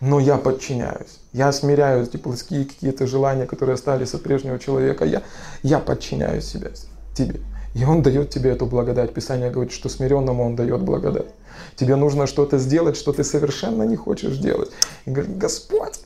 [0.00, 1.20] Но я подчиняюсь.
[1.32, 5.06] Я смиряю эти плоские какие-то желания, которые остались от прежнего человека.
[5.06, 5.22] Я,
[5.62, 6.70] я подчиняю себя
[7.16, 7.40] тебе.
[7.74, 9.14] И Он дает тебе эту благодать.
[9.14, 11.32] Писание говорит, что смиренному Он дает благодать.
[11.76, 14.70] Тебе нужно что-то сделать, что ты совершенно не хочешь делать.
[15.06, 15.98] И говорит, Господь,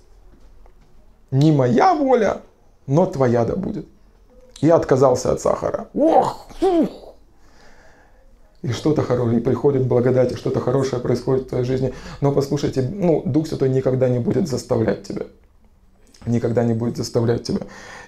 [1.33, 2.43] не моя воля,
[2.87, 3.89] но твоя да будет.
[4.61, 5.89] Я отказался от сахара.
[5.95, 6.47] Ох!
[8.63, 11.95] И что-то хорошее, и приходит благодать, и что-то хорошее происходит в твоей жизни.
[12.21, 15.27] Но послушайте, ну, Дух Святой никогда не будет заставлять тебя.
[16.27, 17.61] Никогда не будет заставлять тебя.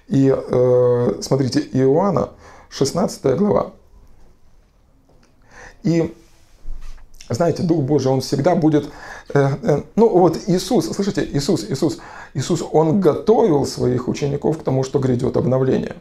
[0.08, 2.30] И э, смотрите, Иоанна,
[2.68, 3.72] 16 глава.
[5.84, 6.12] И
[7.30, 8.90] знаете, Дух Божий, Он всегда будет...
[9.32, 11.98] Э, э, ну вот Иисус, слышите, Иисус, Иисус,
[12.34, 15.96] Иисус, Он готовил своих учеников к тому, что грядет обновление.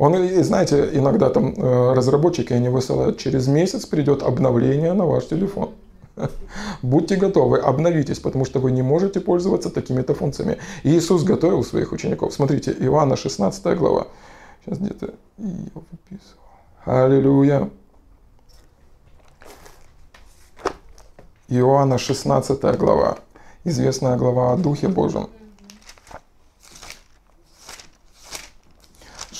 [0.00, 5.74] Он, знаете, иногда там э, разработчики, они высылают, через месяц придет обновление на ваш телефон.
[6.82, 10.56] Будьте готовы, обновитесь, потому что вы не можете пользоваться такими-то функциями.
[10.84, 12.32] Иисус готовил своих учеников.
[12.32, 14.06] Смотрите, Иоанна 16 глава.
[14.64, 16.40] Сейчас где-то ее выписывал.
[16.86, 17.68] Аллилуйя.
[21.50, 23.18] Иоанна 16 глава.
[23.64, 25.28] Известная глава о Духе Божьем.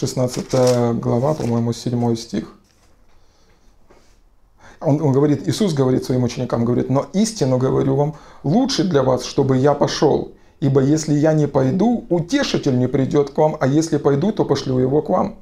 [0.00, 2.54] 16 глава, по-моему, 7 стих.
[4.80, 9.24] Он, он говорит, Иисус говорит своим ученикам, говорит, но истину говорю вам, лучше для вас,
[9.24, 13.98] чтобы я пошел, ибо если я не пойду, утешитель не придет к вам, а если
[13.98, 15.36] пойду, то пошлю его к вам.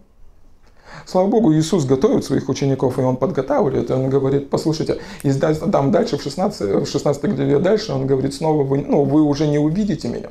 [1.11, 3.88] Слава Богу, Иисус готовит своих учеников, и Он подготавливает.
[3.88, 8.35] И Он говорит, послушайте, и там дальше, в 16, в 16 главе дальше, Он говорит,
[8.35, 10.29] снова вы, ну, вы уже не увидите меня.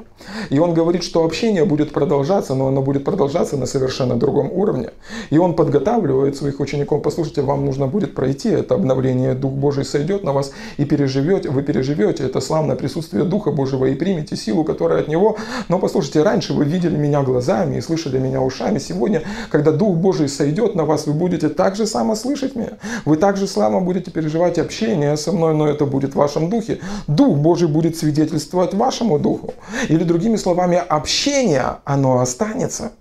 [0.52, 4.92] И Он говорит, что общение будет продолжаться, но оно будет продолжаться на совершенно другом уровне.
[5.32, 10.24] И Он подготавливает своих учеников, послушайте, вам нужно будет пройти это обновление, Дух Божий сойдет
[10.24, 15.00] на вас и переживете, вы переживете это славное присутствие Духа Божьего и примете силу, которая
[15.00, 15.38] от Него.
[15.70, 18.78] Но послушайте, раньше вы видели меня глазами и слышали меня ушами.
[18.78, 22.78] Сегодня, когда Дух Божий сойдет, идет на вас, вы будете так же само слышать меня.
[23.06, 26.80] Вы так же само будете переживать общение со мной, но это будет в вашем духе.
[27.08, 29.54] Дух Божий будет свидетельствовать вашему духу.
[29.90, 32.92] Или другими словами, общение, оно останется.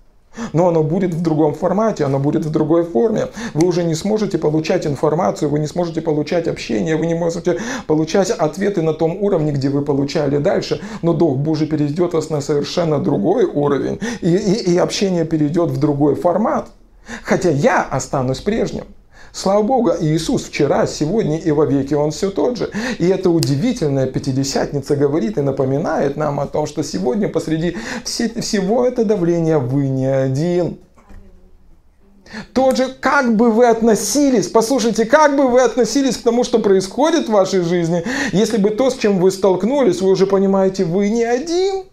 [0.53, 3.27] Но оно будет в другом формате, оно будет в другой форме.
[3.55, 8.29] Вы уже не сможете получать информацию, вы не сможете получать общение, вы не можете получать
[8.29, 10.79] ответы на том уровне, где вы получали дальше.
[11.01, 15.79] Но Дух Божий перейдет вас на совершенно другой уровень, и, и, и общение перейдет в
[15.79, 16.67] другой формат.
[17.23, 18.85] Хотя я останусь прежним.
[19.31, 22.71] Слава Богу, Иисус вчера, сегодня и во веки Он все тот же.
[22.97, 29.07] И эта удивительная Пятидесятница говорит и напоминает нам о том, что сегодня посреди всего этого
[29.07, 30.79] давления вы не один.
[32.53, 37.27] Тот же, как бы вы относились, послушайте, как бы вы относились к тому, что происходит
[37.27, 41.23] в вашей жизни, если бы то, с чем вы столкнулись, вы уже понимаете, вы не
[41.23, 41.85] один.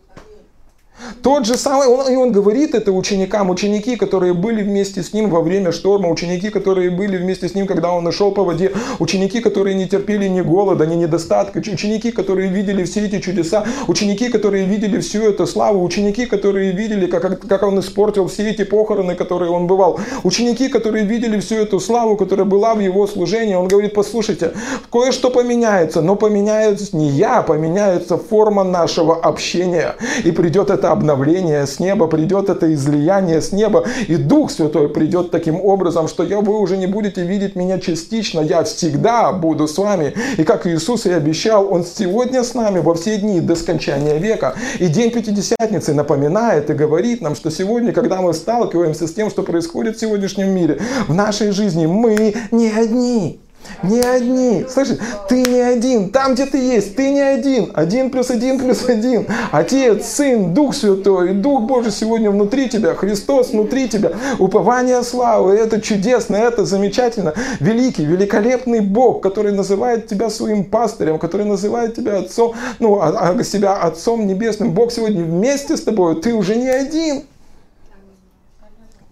[1.22, 5.30] Тот же самый, он, и он говорит это ученикам, ученики, которые были вместе с ним
[5.30, 9.40] во время шторма, ученики, которые были вместе с ним, когда он шел по воде, ученики,
[9.40, 14.64] которые не терпели ни голода, ни недостатка, ученики, которые видели все эти чудеса, ученики, которые
[14.64, 19.50] видели всю эту славу, ученики, которые видели, как, как он испортил все эти похороны, которые
[19.50, 23.54] он бывал, ученики, которые видели всю эту славу, которая была в его служении.
[23.54, 24.52] Он говорит, послушайте,
[24.90, 31.78] кое-что поменяется, но поменяется не я, поменяется форма нашего общения, и придет это обновление с
[31.78, 36.58] неба, придет это излияние с неба, и Дух Святой придет таким образом, что я, вы
[36.58, 40.14] уже не будете видеть меня частично, я всегда буду с вами.
[40.38, 44.54] И как Иисус и обещал, Он сегодня с нами во все дни до скончания века.
[44.78, 49.42] И День Пятидесятницы напоминает и говорит нам, что сегодня, когда мы сталкиваемся с тем, что
[49.42, 53.43] происходит в сегодняшнем мире, в нашей жизни, мы не одни.
[53.82, 54.64] Не одни.
[54.68, 54.98] Слышишь,
[55.28, 56.10] ты не один.
[56.10, 57.70] Там, где ты есть, ты не один.
[57.74, 59.26] Один плюс один плюс один.
[59.52, 62.94] Отец, Сын, Дух Святой, Дух Божий сегодня внутри тебя.
[62.94, 64.12] Христос внутри тебя.
[64.38, 65.54] Упование славы.
[65.54, 67.34] Это чудесно, это замечательно.
[67.60, 73.44] Великий, великолепный Бог, который называет тебя своим пастырем, который называет тебя отцом, ну, а, а
[73.44, 74.72] себя отцом небесным.
[74.72, 76.20] Бог сегодня вместе с тобой.
[76.20, 77.24] Ты уже не один.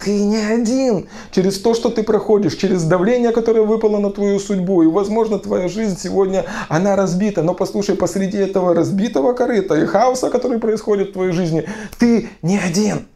[0.03, 1.09] Ты не один.
[1.31, 4.83] Через то, что ты проходишь, через давление, которое выпало на твою судьбу.
[4.83, 7.43] И, возможно, твоя жизнь сегодня, она разбита.
[7.43, 12.59] Но послушай, посреди этого разбитого корыта и хаоса, который происходит в твоей жизни, ты не
[12.59, 13.07] один.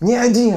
[0.00, 0.56] Не один.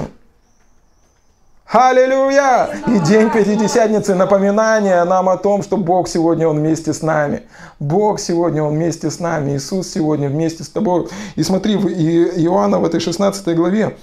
[1.74, 2.70] Аллилуйя!
[2.88, 7.44] И день Пятидесятницы напоминание нам о том, что Бог сегодня Он вместе с нами.
[7.80, 9.56] Бог сегодня Он вместе с нами.
[9.56, 11.08] Иисус сегодня вместе с тобой.
[11.36, 13.98] И смотри, в Иоанна в этой 16 главе,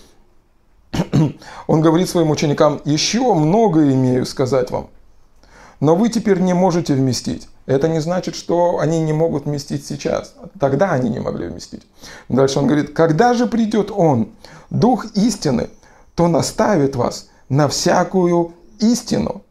[1.67, 4.89] он говорит своим ученикам, еще многое имею сказать вам,
[5.81, 7.49] но вы теперь не можете вместить.
[7.67, 10.35] Это не значит, что они не могут вместить сейчас.
[10.59, 11.83] Тогда они не могли вместить.
[12.31, 14.31] Дальше он говорит, когда же придет Он,
[14.71, 15.69] Дух истины,
[16.15, 19.43] то наставит вас на всякую истину.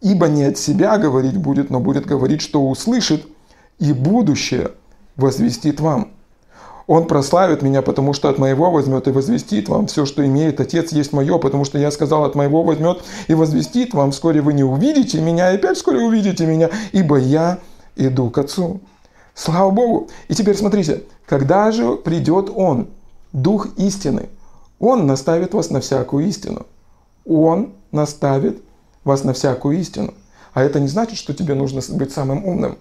[0.00, 3.26] Ибо не от себя говорить будет, но будет говорить, что услышит,
[3.78, 4.72] и будущее
[5.16, 6.12] возвестит вам.
[6.88, 9.88] Он прославит меня, потому что от моего возьмет и возвестит вам.
[9.88, 13.92] Все, что имеет Отец, есть мое, потому что я сказал, от моего возьмет и возвестит
[13.92, 14.10] вам.
[14.10, 17.58] Вскоре вы не увидите меня, и опять вскоре увидите меня, ибо я
[17.94, 18.80] иду к Отцу.
[19.34, 20.08] Слава Богу!
[20.28, 22.88] И теперь смотрите, когда же придет Он,
[23.34, 24.30] Дух истины,
[24.78, 26.64] Он наставит вас на всякую истину.
[27.26, 28.62] Он наставит
[29.04, 30.14] вас на всякую истину.
[30.54, 32.78] А это не значит, что тебе нужно быть самым умным.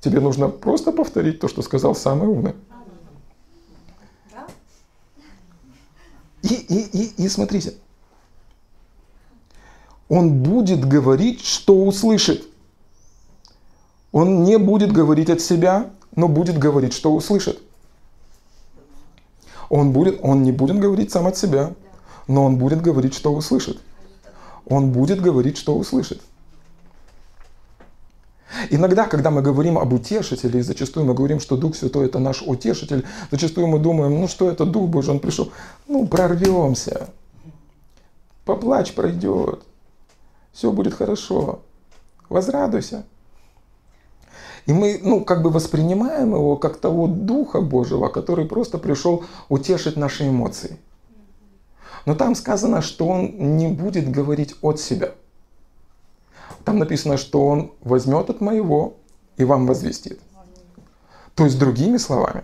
[0.00, 2.52] Тебе нужно просто повторить то, что сказал самый умный.
[6.46, 7.74] И, и, и, и смотрите,
[10.08, 12.46] он будет говорить, что услышит.
[14.12, 17.60] Он не будет говорить от себя, но будет говорить, что услышит.
[19.68, 21.74] Он, будет, он не будет говорить сам от себя,
[22.28, 23.80] но он будет говорить, что услышит.
[24.66, 26.22] Он будет говорить, что услышит.
[28.70, 32.42] Иногда, когда мы говорим об утешителе, и зачастую мы говорим, что Дух Святой это наш
[32.42, 35.50] утешитель, зачастую мы думаем, ну что это Дух Божий, он пришел,
[35.88, 37.10] ну прорвемся,
[38.44, 39.62] поплачь пройдет,
[40.52, 41.60] все будет хорошо,
[42.28, 43.04] возрадуйся.
[44.66, 49.96] И мы, ну, как бы воспринимаем его как того Духа Божьего, который просто пришел утешить
[49.96, 50.78] наши эмоции.
[52.04, 55.12] Но там сказано, что он не будет говорить от себя–
[56.66, 58.96] там написано, что Он возьмет от моего
[59.36, 60.18] и вам возвестит.
[61.36, 62.42] То есть, другими словами,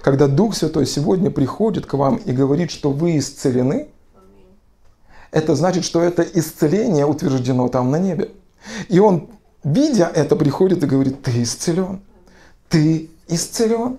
[0.00, 3.88] когда Дух Святой сегодня приходит к вам и говорит, что вы исцелены,
[5.32, 8.30] это значит, что это исцеление утверждено там на небе.
[8.88, 9.28] И Он,
[9.62, 12.00] видя это, приходит и говорит, ты исцелен.
[12.70, 13.98] Ты исцелен.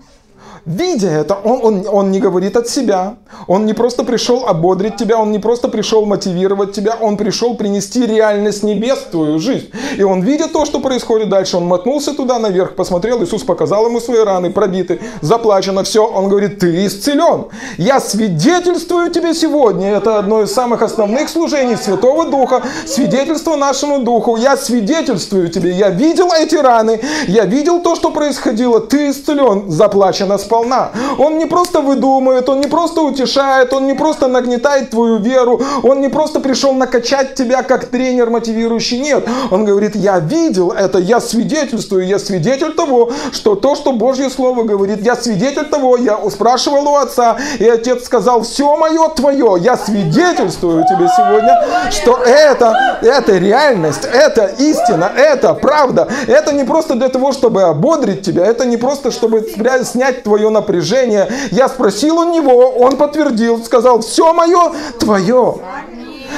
[0.66, 5.18] Видя это, он, он, он не говорит от себя, он не просто пришел ободрить тебя,
[5.18, 9.70] он не просто пришел мотивировать тебя, он пришел принести реальность небес в твою жизнь.
[9.96, 14.00] И он, видя то, что происходит дальше, он мотнулся туда наверх, посмотрел, Иисус показал ему
[14.00, 16.06] свои раны, пробиты, заплачено, все.
[16.06, 17.46] Он говорит, ты исцелен.
[17.78, 19.90] Я свидетельствую тебе сегодня.
[19.92, 24.36] Это одно из самых основных служений Святого Духа, свидетельство нашему Духу.
[24.36, 30.36] Я свидетельствую тебе, я видел эти раны, я видел то, что происходило, ты исцелен, заплачено
[30.50, 30.90] сполна.
[31.18, 36.00] Он не просто выдумывает, он не просто утешает, он не просто нагнетает твою веру, он
[36.00, 38.98] не просто пришел накачать тебя как тренер мотивирующий.
[38.98, 44.28] Нет, он говорит, я видел это, я свидетельствую, я свидетель того, что то, что Божье
[44.28, 49.56] Слово говорит, я свидетель того, я спрашивал у отца, и отец сказал, все мое твое,
[49.60, 56.96] я свидетельствую тебе сегодня, что это, это реальность, это истина, это правда, это не просто
[56.96, 59.46] для того, чтобы ободрить тебя, это не просто, чтобы
[59.84, 61.30] снять твою твое напряжение.
[61.50, 65.56] Я спросил у него, он подтвердил, сказал, все мое твое.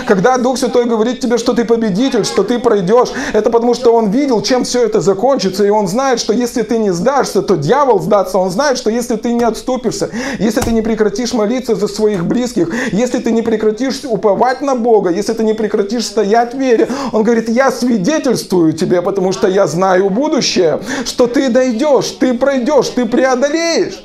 [0.07, 4.11] Когда Дух Святой говорит тебе, что ты победитель, что ты пройдешь, это потому что Он
[4.11, 8.01] видел, чем все это закончится, и Он знает, что если ты не сдашься, то дьявол
[8.01, 8.39] сдастся.
[8.39, 12.69] Он знает, что если ты не отступишься, если ты не прекратишь молиться за своих близких,
[12.93, 17.23] если ты не прекратишь уповать на Бога, если ты не прекратишь стоять в вере, Он
[17.23, 23.07] говорит, я свидетельствую тебе, потому что я знаю будущее, что ты дойдешь, ты пройдешь, ты
[23.07, 24.05] преодолеешь.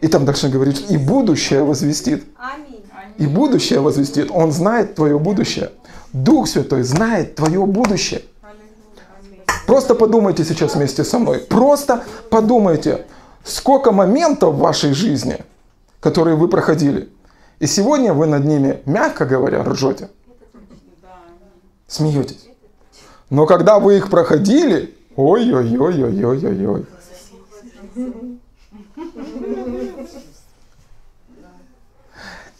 [0.00, 2.24] И там дальше говорит, и будущее возвестит.
[2.36, 2.75] Аминь
[3.18, 4.30] и будущее возвестит.
[4.30, 5.70] Он знает твое будущее.
[6.12, 8.22] Дух Святой знает твое будущее.
[9.66, 11.40] Просто подумайте сейчас вместе со мной.
[11.40, 13.06] Просто подумайте,
[13.44, 15.38] сколько моментов в вашей жизни,
[16.00, 17.08] которые вы проходили.
[17.58, 20.08] И сегодня вы над ними, мягко говоря, ржете.
[21.88, 22.48] Смеетесь.
[23.30, 26.86] Но когда вы их проходили, ой-ой-ой-ой-ой-ой-ой.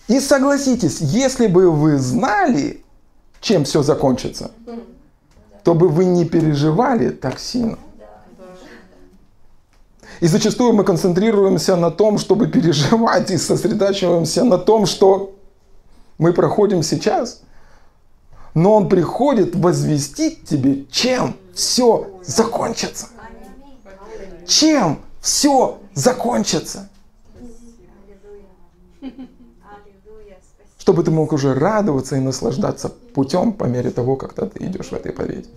[0.09, 2.85] И согласитесь, если бы вы знали,
[3.41, 4.53] чем все закончится,
[5.65, 7.79] то бы вы не переживали так сильно.
[10.21, 15.35] И зачастую мы концентрируемся на том, чтобы переживать, и сосредотачиваемся на том, что
[16.19, 17.43] мы проходим сейчас.
[18.55, 23.09] Но Он приходит возвестить тебе, чем все закончится.
[24.47, 26.89] Чем все закончится.
[30.87, 34.93] Чтобы ты мог уже радоваться и наслаждаться путем по мере того, как ты идешь в
[34.93, 35.49] этой победе.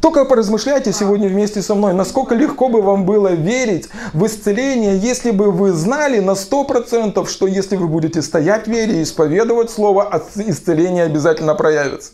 [0.00, 5.30] Только поразмышляйте сегодня вместе со мной, насколько легко бы вам было верить в исцеление, если
[5.30, 10.20] бы вы знали на 100%, что если вы будете стоять в вере и исповедовать слово,
[10.34, 12.10] исцеление обязательно проявится.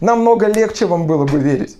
[0.00, 1.78] Намного легче вам было бы верить.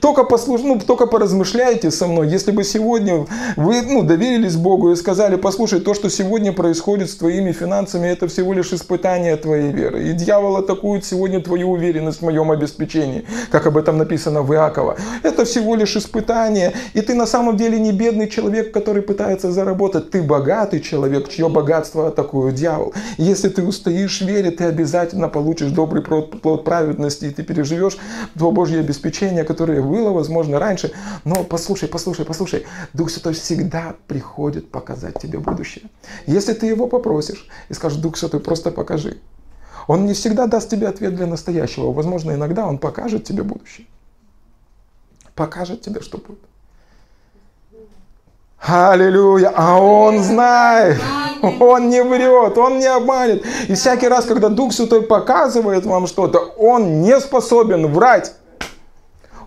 [0.00, 0.62] Только, послуш...
[0.62, 3.26] ну, только поразмышляйте со мной, если бы сегодня
[3.56, 8.28] вы ну, доверились Богу и сказали, послушай, то, что сегодня происходит с твоими финансами, это
[8.28, 10.08] всего лишь испытание твоей веры.
[10.08, 14.96] И дьявол атакует сегодня твою уверенность в моем обеспечении, как об этом написано в Иакова.
[15.22, 20.10] Это всего лишь испытание, и ты на самом деле не бедный человек, который пытается заработать.
[20.10, 22.94] Ты богатый человек, чье богатство атакует дьявол.
[23.18, 27.98] Если ты устоишь в вере, ты обязательно получишь добрый плод праведности, и ты переживешь
[28.38, 30.92] то Божье обеспечение, которое которое было, возможно, раньше.
[31.24, 35.84] Но послушай, послушай, послушай, Дух Святой всегда приходит показать тебе будущее.
[36.26, 39.18] Если ты его попросишь и скажешь, Дух Святой, просто покажи.
[39.86, 41.92] Он не всегда даст тебе ответ для настоящего.
[41.92, 43.86] Возможно, иногда он покажет тебе будущее.
[45.34, 46.38] Покажет тебе, что будет.
[48.60, 49.52] Аллилуйя.
[49.54, 50.98] А он знает.
[51.60, 53.44] Он не врет, он не обманет.
[53.68, 58.32] И всякий раз, когда Дух Святой показывает вам что-то, он не способен врать.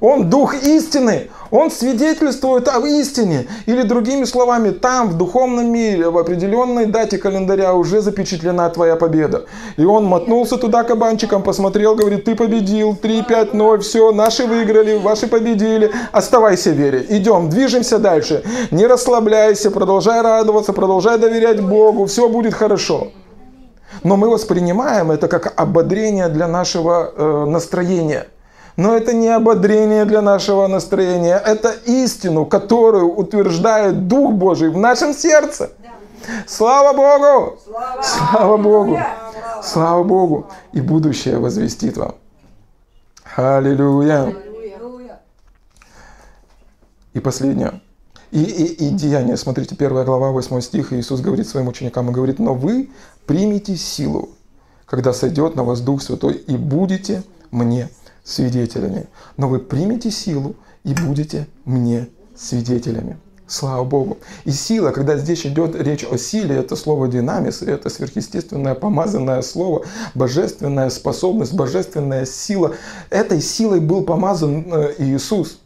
[0.02, 1.30] Он дух истины.
[1.52, 3.45] Он свидетельствует об истине.
[3.68, 9.45] Или другими словами, там, в духовном мире, в определенной дате календаря уже запечатлена твоя победа.
[9.78, 15.91] И он мотнулся туда кабанчиком, посмотрел, говорит, ты победил, 3-5-0, все, наши выиграли, ваши победили.
[16.12, 17.06] Оставайся в вере.
[17.08, 18.43] Идем, движемся дальше.
[18.72, 23.10] Не расслабляйся, продолжай радоваться, продолжай доверять Богу, все будет хорошо.
[24.04, 28.26] Но мы воспринимаем это как ободрение для нашего э, настроения–
[28.78, 35.13] но это не ободрение для нашего настроения, это истину, которую утверждает Дух Божий в нашем
[35.13, 35.72] сердце.
[36.47, 37.57] Слава Богу!
[37.63, 38.99] Слава, Слава Богу!
[39.63, 40.47] Слава Богу!
[40.74, 42.15] И будущее возвестит вам.
[43.36, 44.36] Аллилуйя!
[47.13, 47.82] И последнее.
[48.32, 52.39] И, и, и деяние, смотрите, первая глава, 8 стих, Иисус говорит своим ученикам, и говорит,
[52.39, 52.89] но вы
[53.26, 54.30] примите силу,
[54.86, 57.89] когда сойдет на вас Дух Святой, и будете мне
[58.24, 59.07] свидетелями,
[59.38, 63.17] но вы примете силу и будете мне свидетелями.
[63.47, 64.17] Слава Богу.
[64.45, 69.86] И сила, когда здесь идет речь о силе, это слово динамис, это сверхъестественное помазанное слово,
[70.15, 72.76] божественная способность, божественная сила.
[73.09, 75.59] Этой силой был помазан э, Иисус.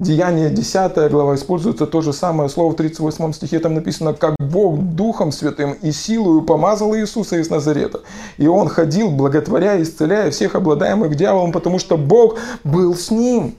[0.00, 3.58] Деяние 10 глава используется то же самое слово в 38 стихе.
[3.58, 8.00] Там написано, как Бог Духом Святым и силою помазал Иисуса из Назарета.
[8.38, 13.54] И Он ходил, благотворя, исцеляя всех обладаемых дьяволом, потому что Бог был с ним.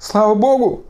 [0.00, 0.82] Слава Богу!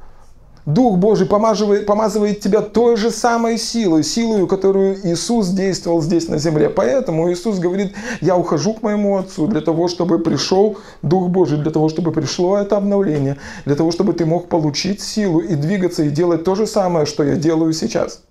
[0.67, 6.39] Дух Божий помазывает, помазывает тебя той же самой силой, силой, которую Иисус действовал здесь на
[6.39, 6.71] земле.
[6.71, 7.93] Поэтому Иисус говорит,
[8.23, 12.57] я ухожу к моему Отцу для того, чтобы пришел Дух Божий, для того, чтобы пришло
[12.57, 13.37] это обновление,
[13.67, 17.25] для того, чтобы ты мог получить силу и двигаться и делать то же самое, что
[17.25, 18.23] я делаю сейчас.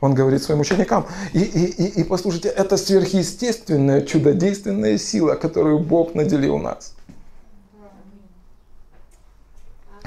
[0.00, 1.06] Он говорит своим ученикам.
[1.32, 6.95] И, и, и, и послушайте, это сверхъестественная, чудодейственная сила, которую Бог наделил нас.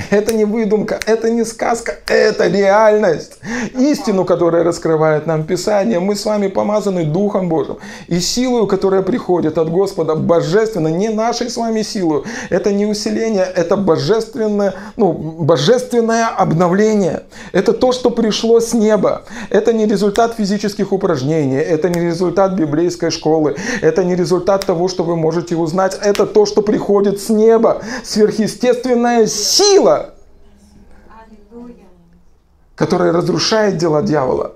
[0.09, 3.33] Это не выдумка, это не сказка, это реальность.
[3.77, 7.77] Истину, которая раскрывает нам Писание, мы с вами помазаны Духом Божьим.
[8.07, 12.23] И силою, которая приходит от Господа, божественно, не нашей с вами силой.
[12.49, 17.23] Это не усиление, это божественное, ну, божественное обновление.
[17.51, 19.23] Это то, что пришло с неба.
[19.49, 25.03] Это не результат физических упражнений, это не результат библейской школы, это не результат того, что
[25.03, 25.97] вы можете узнать.
[26.01, 27.81] Это то, что приходит с неба.
[28.03, 29.88] Сверхъестественная сила
[32.79, 34.55] которая разрушает дела дьявола,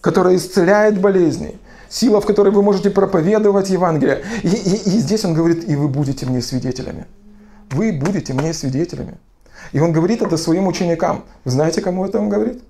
[0.00, 1.56] которая исцеляет болезни,
[1.88, 4.24] сила, в которой вы можете проповедовать Евангелие.
[4.42, 7.06] И, и, и здесь он говорит, и вы будете мне свидетелями.
[7.70, 9.18] Вы будете мне свидетелями.
[9.70, 11.24] И он говорит это своим ученикам.
[11.44, 12.60] Знаете, кому это он говорит?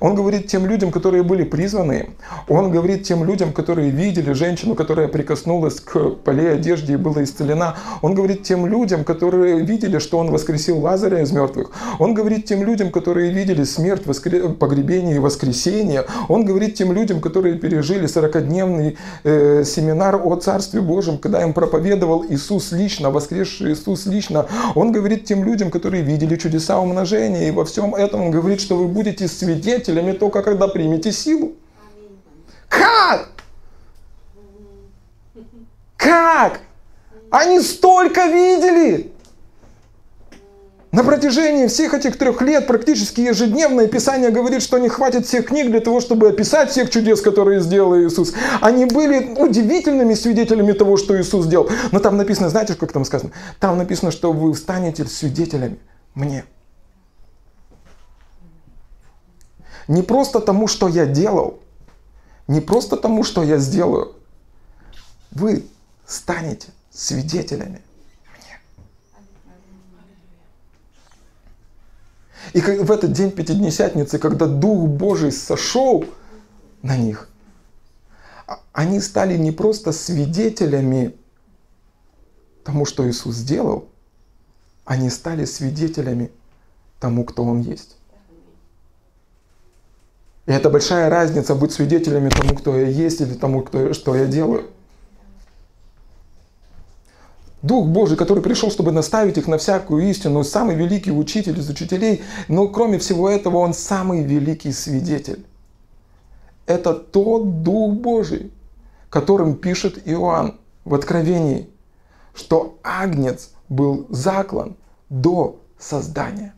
[0.00, 2.10] Он говорит тем людям, которые были призваны.
[2.48, 7.76] Он говорит тем людям, которые видели женщину, которая прикоснулась к полей одежде и была исцелена.
[8.02, 11.70] Он говорит тем людям, которые видели, что он воскресил Лазаря из мертвых.
[11.98, 14.50] Он говорит тем людям, которые видели смерть, воскр...
[14.54, 16.04] погребение и воскресение.
[16.28, 22.24] Он говорит тем людям, которые пережили 40-дневный э, семинар о Царстве Божьем, когда им проповедовал
[22.28, 24.46] Иисус лично, воскресший Иисус лично.
[24.74, 27.48] Он говорит тем людям, которые видели чудеса умножения.
[27.48, 31.52] И во всем этом он говорит, что вы будете свидетелями свидетелями только когда примете силу.
[32.68, 33.28] Как?
[35.96, 36.60] Как?
[37.30, 39.12] Они столько видели.
[40.90, 45.70] На протяжении всех этих трех лет практически ежедневно Писание говорит, что не хватит всех книг
[45.70, 48.32] для того, чтобы описать всех чудес, которые сделал Иисус.
[48.62, 51.68] Они были удивительными свидетелями того, что Иисус сделал.
[51.92, 53.32] Но там написано, знаете, как там сказано?
[53.60, 55.78] Там написано, что вы станете свидетелями
[56.14, 56.44] мне.
[59.88, 61.60] Не просто тому, что я делал,
[62.46, 64.14] не просто тому, что я сделаю.
[65.30, 65.66] Вы
[66.06, 67.82] станете свидетелями.
[72.54, 76.06] И в этот день Пятидесятницы, когда Дух Божий сошел
[76.82, 77.28] на них,
[78.46, 81.14] а, они стали не просто свидетелями
[82.64, 83.88] тому, что Иисус сделал,
[84.86, 86.30] они стали свидетелями
[87.00, 87.97] тому, кто Он есть.
[90.48, 94.24] И это большая разница быть свидетелями тому, кто я есть, или тому, кто, что я
[94.24, 94.70] делаю.
[97.60, 102.22] Дух Божий, который пришел, чтобы наставить их на всякую истину, самый великий учитель из учителей,
[102.48, 105.44] но кроме всего этого он самый великий свидетель.
[106.64, 108.50] Это тот Дух Божий,
[109.10, 110.54] которым пишет Иоанн
[110.86, 111.68] в Откровении,
[112.34, 114.76] что Агнец был заклан
[115.10, 116.54] до создания.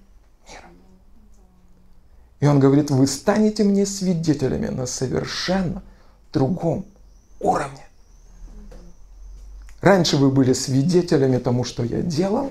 [2.41, 5.83] И он говорит, вы станете мне свидетелями на совершенно
[6.33, 6.87] другом
[7.39, 7.87] уровне.
[9.83, 12.51] Раньше вы были свидетелями тому, что я делал,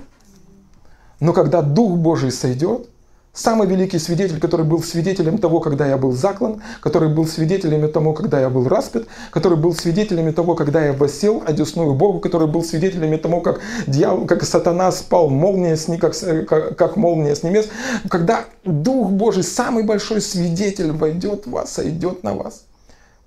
[1.19, 2.89] но когда Дух Божий сойдет,
[3.33, 8.13] Самый великий свидетель, который был свидетелем того, когда я был заклан, который был свидетелем того,
[8.13, 12.63] когда я был распят, который был свидетелем того, когда я восел одесную Богу, который был
[12.63, 16.17] свидетелем того, как, дьявол, как сатана спал молния с как,
[16.47, 17.67] как, как молния с небес.
[18.09, 22.65] Когда Дух Божий, самый большой свидетель, войдет в вас, сойдет на вас,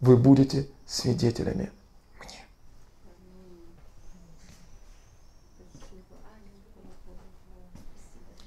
[0.01, 1.71] вы будете свидетелями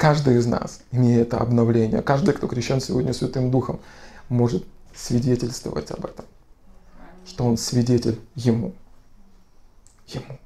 [0.05, 3.79] Каждый из нас, имея это обновление, каждый, кто крещен сегодня Святым Духом,
[4.29, 6.25] может свидетельствовать об этом.
[7.25, 8.73] Что он свидетель Ему.
[10.05, 10.37] Ему.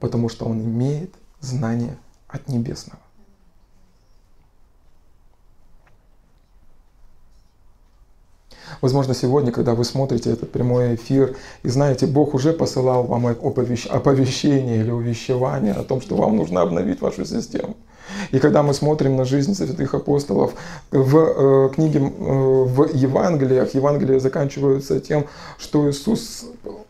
[0.00, 1.96] Потому что он имеет знание
[2.26, 2.98] от Небесного.
[8.80, 14.80] Возможно, сегодня, когда вы смотрите этот прямой эфир, и знаете, Бог уже посылал вам оповещение
[14.80, 17.76] или увещевание о том, что вам нужно обновить вашу систему.
[18.30, 20.54] И когда мы смотрим на жизнь святых апостолов
[20.90, 25.26] в э, книге, э, в Евангелиях, Евангелия заканчиваются тем,
[25.58, 26.46] что Иисус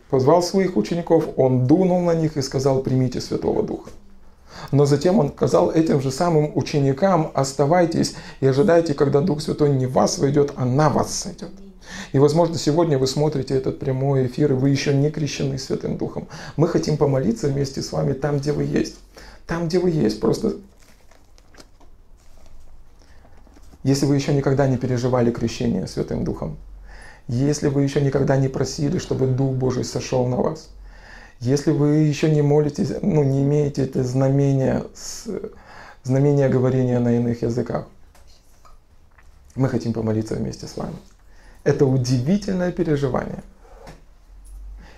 [0.09, 3.89] позвал своих учеников, Он дунул на них и сказал, примите Святого Духа.
[4.71, 9.87] Но затем он сказал этим же самым ученикам, оставайтесь и ожидайте, когда Дух Святой не
[9.87, 11.51] вас войдет, а на вас сойдет.
[12.11, 16.27] И, возможно, сегодня вы смотрите этот прямой эфир, и вы еще не крещены Святым Духом.
[16.55, 18.95] Мы хотим помолиться вместе с вами там, где вы есть.
[19.47, 20.19] Там, где вы есть.
[20.19, 20.53] Просто
[23.83, 26.57] Если вы еще никогда не переживали крещение Святым Духом,
[27.27, 30.69] если вы еще никогда не просили, чтобы Дух Божий сошел на вас,
[31.39, 34.83] если вы еще не молитесь, ну, не имеете это знамение,
[36.03, 37.87] знамение говорения на иных языках,
[39.55, 40.95] мы хотим помолиться вместе с вами.
[41.63, 43.43] Это удивительное переживание–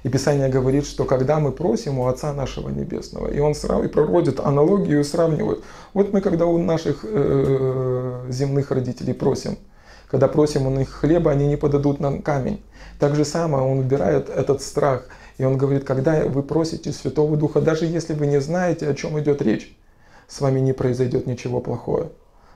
[0.04, 3.84] и Писание говорит, что когда мы просим у Отца нашего Небесного, и Он срав...
[3.84, 5.64] и проводит аналогию сравнивает.
[5.94, 9.58] Вот мы когда у наших э, земных родителей просим,
[10.10, 12.64] когда просим у них хлеба, они не подадут нам камень.
[13.00, 15.06] Так же самое Он убирает этот страх.
[15.38, 19.20] И Он говорит, когда вы просите Святого Духа, даже если вы не знаете, о чем
[19.20, 19.78] идет речь,
[20.28, 22.10] с вами не произойдет ничего плохое.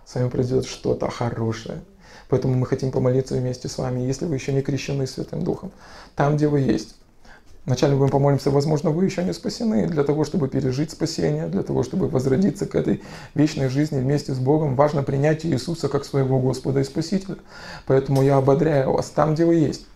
[0.05, 1.81] С вами произойдет что-то хорошее.
[2.27, 5.71] Поэтому мы хотим помолиться вместе с вами, если вы еще не крещены Святым Духом.
[6.15, 6.95] Там, где вы есть,
[7.65, 9.87] Вначале мы помолимся, возможно, вы еще не спасены.
[9.87, 13.01] Для того, чтобы пережить спасение, для того, чтобы возродиться к этой
[13.33, 17.37] вечной жизни вместе с Богом, важно принять Иисуса как своего Господа и Спасителя.
[17.87, 19.87] Поэтому я ободряю вас там, где вы есть.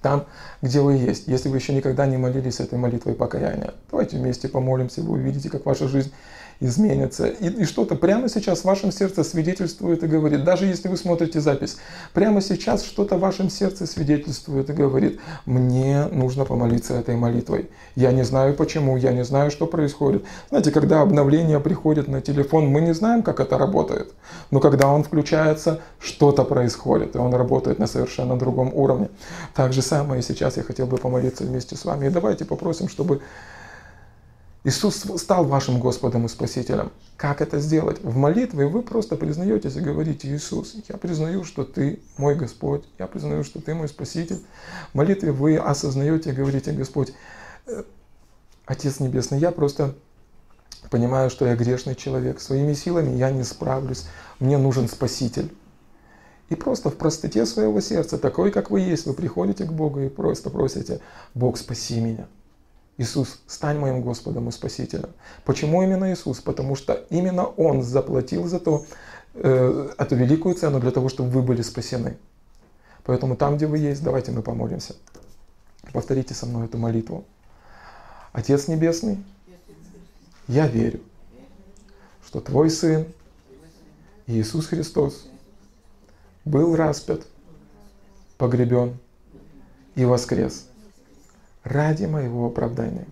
[0.00, 0.24] Там,
[0.62, 1.28] где вы есть.
[1.28, 5.66] Если вы еще никогда не молились этой молитвой покаяния, давайте вместе помолимся, вы увидите, как
[5.66, 6.12] ваша жизнь
[6.62, 7.26] изменится.
[7.26, 11.40] И, и что-то прямо сейчас в вашем сердце свидетельствует и говорит, даже если вы смотрите
[11.40, 11.76] запись,
[12.12, 17.68] прямо сейчас что-то в вашем сердце свидетельствует и говорит, мне нужно помолиться этой молитвой.
[17.96, 20.24] Я не знаю почему, я не знаю, что происходит.
[20.48, 24.12] Знаете, когда обновление приходит на телефон, мы не знаем, как это работает.
[24.50, 29.08] Но когда он включается, что-то происходит, и он работает на совершенно другом уровне.
[29.54, 32.06] Так же самое и сейчас я хотел бы помолиться вместе с вами.
[32.06, 33.20] И давайте попросим, чтобы
[34.64, 36.92] Иисус стал вашим Господом и Спасителем.
[37.16, 38.00] Как это сделать?
[38.02, 43.08] В молитве вы просто признаетесь и говорите, Иисус, я признаю, что Ты мой Господь, я
[43.08, 44.40] признаю, что Ты мой Спаситель.
[44.92, 47.12] В молитве вы осознаете и говорите, Господь,
[47.66, 47.82] э,
[48.64, 49.96] Отец Небесный, я просто
[50.90, 54.06] понимаю, что я грешный человек, своими силами я не справлюсь,
[54.38, 55.52] мне нужен Спаситель.
[56.50, 60.08] И просто в простоте своего сердца, такой, как вы есть, вы приходите к Богу и
[60.08, 61.00] просто просите,
[61.34, 62.28] Бог, спаси меня.
[62.98, 65.10] Иисус, стань моим Господом и Спасителем.
[65.44, 66.40] Почему именно Иисус?
[66.40, 68.84] Потому что именно Он заплатил за то,
[69.34, 72.18] э, эту великую цену для того, чтобы вы были спасены.
[73.04, 74.94] Поэтому там, где вы есть, давайте мы помолимся.
[75.92, 77.24] Повторите со мной эту молитву.
[78.32, 79.22] Отец Небесный,
[80.46, 81.00] я верю,
[82.24, 83.06] что Твой Сын
[84.26, 85.26] Иисус Христос
[86.44, 87.26] был распят,
[88.36, 88.98] погребен
[89.94, 90.66] и воскрес–
[91.64, 93.06] ради моего оправдания.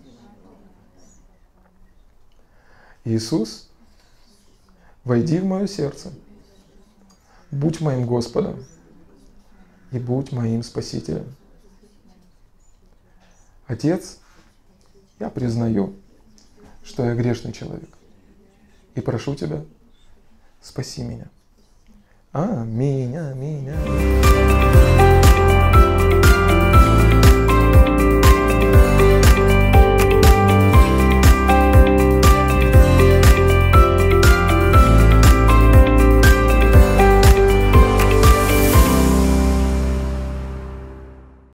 [3.03, 3.69] Иисус,
[5.03, 6.11] войди в мое сердце,
[7.49, 8.63] будь моим Господом
[9.91, 11.25] и будь моим Спасителем.
[13.65, 14.19] Отец,
[15.19, 15.95] я признаю,
[16.83, 17.89] что я грешный человек.
[18.95, 19.63] И прошу Тебя,
[20.61, 21.27] спаси меня.
[22.33, 25.20] Аминь, аминь, аминь.